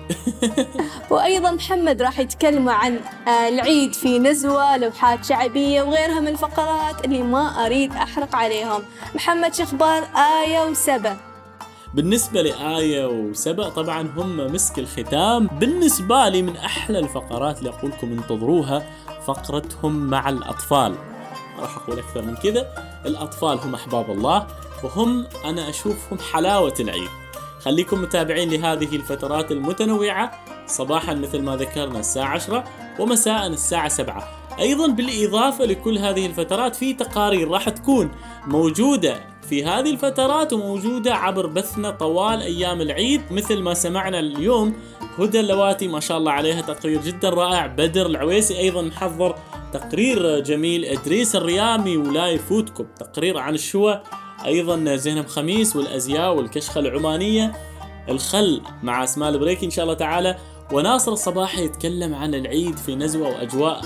وأيضا 1.11 1.51
محمد 1.51 2.01
راح 2.01 2.19
يتكلموا 2.19 2.73
عن 2.73 2.99
آه، 3.27 3.49
العيد 3.49 3.93
في 3.93 4.19
نزوة 4.19 4.77
لوحات 4.77 5.25
شعبية 5.25 5.81
وغيرها 5.81 6.19
من 6.19 6.27
الفقرات 6.27 7.05
اللي 7.05 7.21
ما 7.21 7.65
أريد 7.65 7.93
أحرق 7.93 8.35
عليهم. 8.35 8.81
محمد 9.15 9.53
شخبار 9.53 10.03
آية 10.15 10.65
وسبا 10.65 11.32
بالنسبة 11.93 12.41
لآية 12.41 13.05
وسبأ 13.05 13.69
طبعا 13.69 14.09
هم 14.17 14.37
مسك 14.37 14.79
الختام. 14.79 15.47
بالنسبة 15.47 16.29
لي 16.29 16.41
من 16.41 16.57
أحلى 16.57 16.99
الفقرات 16.99 17.59
اللي 17.59 17.69
أقول 17.69 17.91
لكم 17.91 18.11
انتظروها 18.11 18.85
فقرتهم 19.25 20.09
مع 20.09 20.29
الأطفال. 20.29 20.91
ما 20.91 21.61
راح 21.61 21.77
أقول 21.77 21.99
أكثر 21.99 22.21
من 22.21 22.35
كذا. 22.35 22.67
الأطفال 23.05 23.59
هم 23.59 23.73
أحباب 23.73 24.11
الله 24.11 24.47
وهم 24.83 25.25
أنا 25.45 25.69
أشوفهم 25.69 26.19
حلاوة 26.19 26.73
العيد. 26.79 27.09
خليكم 27.59 28.01
متابعين 28.01 28.49
لهذه 28.49 28.95
الفترات 28.95 29.51
المتنوعة. 29.51 30.31
صباحا 30.67 31.13
مثل 31.13 31.41
ما 31.41 31.55
ذكرنا 31.55 31.99
الساعة 31.99 32.27
10 32.27 32.63
ومساء 32.99 33.47
الساعة 33.47 33.87
7 33.87 34.27
أيضا 34.59 34.87
بالإضافة 34.87 35.65
لكل 35.65 35.97
هذه 35.97 36.25
الفترات 36.25 36.75
في 36.75 36.93
تقارير 36.93 37.47
راح 37.47 37.69
تكون 37.69 38.11
موجودة 38.47 39.32
في 39.49 39.65
هذه 39.65 39.91
الفترات 39.91 40.53
وموجودة 40.53 41.15
عبر 41.15 41.47
بثنا 41.47 41.91
طوال 41.91 42.41
أيام 42.41 42.81
العيد 42.81 43.21
مثل 43.31 43.59
ما 43.59 43.73
سمعنا 43.73 44.19
اليوم 44.19 44.73
هدى 45.19 45.39
اللواتي 45.39 45.87
ما 45.87 45.99
شاء 45.99 46.17
الله 46.17 46.31
عليها 46.31 46.61
تقرير 46.61 47.01
جدا 47.01 47.29
رائع 47.29 47.65
بدر 47.65 48.05
العويسي 48.05 48.59
أيضا 48.59 48.81
محضر 48.81 49.35
تقرير 49.73 50.39
جميل 50.39 50.85
إدريس 50.85 51.35
الريامي 51.35 51.97
ولا 51.97 52.27
يفوتكم 52.27 52.85
تقرير 52.99 53.37
عن 53.37 53.53
الشوى 53.53 54.01
أيضا 54.45 54.95
زينب 54.95 55.27
خميس 55.27 55.75
والأزياء 55.75 56.35
والكشخة 56.35 56.79
العمانية 56.79 57.51
الخل 58.09 58.61
مع 58.83 59.03
أسماء 59.03 59.29
البريكي 59.29 59.65
إن 59.65 59.71
شاء 59.71 59.83
الله 59.83 59.95
تعالى 59.95 60.37
وناصر 60.71 61.11
الصباحي 61.11 61.65
يتكلم 61.65 62.15
عن 62.15 62.35
العيد 62.35 62.77
في 62.77 62.95
نزوة 62.95 63.27
وأجواء 63.27 63.81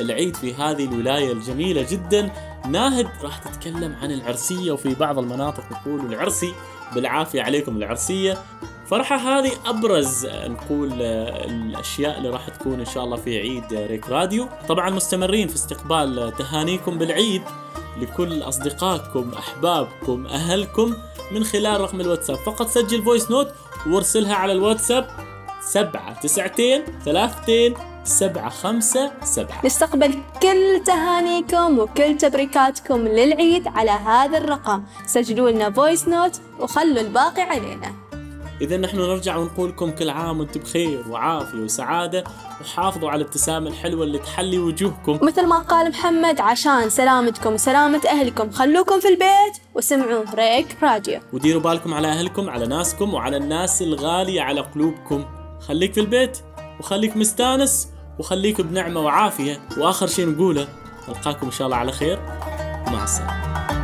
العيد 0.00 0.36
في 0.36 0.54
هذه 0.54 0.84
الولاية 0.84 1.32
الجميلة 1.32 1.86
جدا. 1.90 2.30
ناهد 2.66 3.08
راح 3.22 3.38
تتكلم 3.38 3.96
عن 4.02 4.10
العرسية 4.12 4.72
وفي 4.72 4.94
بعض 4.94 5.18
المناطق 5.18 5.64
يقولوا 5.70 6.08
العرسي. 6.08 6.54
بالعافية 6.94 7.42
عليكم 7.42 7.76
العرسية. 7.76 8.38
فرحة 8.86 9.16
هذه 9.16 9.50
أبرز 9.66 10.26
آه، 10.26 10.48
نقول 10.48 10.92
آه، 10.92 11.44
الأشياء 11.44 12.18
اللي 12.18 12.28
راح 12.28 12.48
تكون 12.48 12.80
إن 12.80 12.86
شاء 12.86 13.04
الله 13.04 13.16
في 13.16 13.38
عيد 13.38 13.72
آه، 13.72 13.86
ريك 13.86 14.08
راديو. 14.08 14.48
طبعا 14.68 14.90
مستمرين 14.90 15.48
في 15.48 15.54
استقبال 15.54 16.32
تهانيكم 16.38 16.98
بالعيد 16.98 17.42
لكل 18.00 18.42
أصدقائكم 18.42 19.32
أحبابكم 19.38 20.26
أهلكم 20.26 20.94
من 21.32 21.44
خلال 21.44 21.80
رقم 21.80 22.00
الواتساب. 22.00 22.36
فقط 22.36 22.68
سجل 22.68 23.02
voice 23.02 23.30
note 23.30 23.48
وارسلها 23.86 24.34
على 24.34 24.52
الواتساب 24.52 25.08
سبعة 25.60 26.20
تسعتين 26.20 26.82
ثلاثتين 27.04 27.74
سبعة 28.08 28.48
خمسة 28.48 29.12
سبعة. 29.24 29.66
نستقبل 29.66 30.14
كل 30.42 30.82
تهانيكم 30.86 31.78
وكل 31.78 32.16
تبريكاتكم 32.16 33.08
للعيد 33.08 33.68
على 33.68 33.90
هذا 33.90 34.38
الرقم. 34.38 34.82
سجلوا 35.06 35.50
لنا 35.50 35.70
voice 35.70 36.08
note 36.08 36.40
وخلوا 36.60 37.00
الباقي 37.00 37.42
علينا. 37.42 37.92
إذا 38.60 38.76
نحن 38.76 38.96
نرجع 38.96 39.36
ونقول 39.36 39.68
لكم 39.68 39.90
كل 39.90 40.10
عام 40.10 40.40
وأنتم 40.40 40.60
بخير 40.60 41.04
وعافية 41.08 41.58
وسعادة 41.58 42.24
وحافظوا 42.60 43.10
على 43.10 43.20
الابتسامة 43.22 43.70
الحلوة 43.70 44.04
اللي 44.04 44.18
تحلي 44.18 44.58
وجوهكم. 44.58 45.18
مثل 45.22 45.46
ما 45.46 45.58
قال 45.58 45.90
محمد 45.90 46.40
عشان 46.40 46.90
سلامتكم 46.90 47.54
وسلامة 47.54 48.00
أهلكم 48.08 48.50
خلوكم 48.50 49.00
في 49.00 49.08
البيت 49.08 49.56
وسمعوا 49.74 50.24
ريك 50.34 50.76
راديو 50.82 51.20
وديروا 51.32 51.62
بالكم 51.62 51.94
على 51.94 52.08
أهلكم 52.08 52.50
على 52.50 52.66
ناسكم 52.66 53.14
وعلى 53.14 53.36
الناس 53.36 53.82
الغالية 53.82 54.40
على 54.42 54.60
قلوبكم. 54.60 55.24
خليك 55.68 55.94
في 55.94 56.00
البيت 56.00 56.38
وخليك 56.80 57.16
مستانس 57.16 57.88
وخليك 58.18 58.60
بنعمة 58.60 59.00
وعافية 59.00 59.60
وآخر 59.76 60.06
شيء 60.06 60.28
نقوله 60.28 60.68
نلقاكم 61.08 61.46
إن 61.46 61.52
شاء 61.52 61.66
الله 61.66 61.76
على 61.76 61.92
خير. 61.92 62.18
ومع 62.86 63.04
السلامة. 63.04 63.77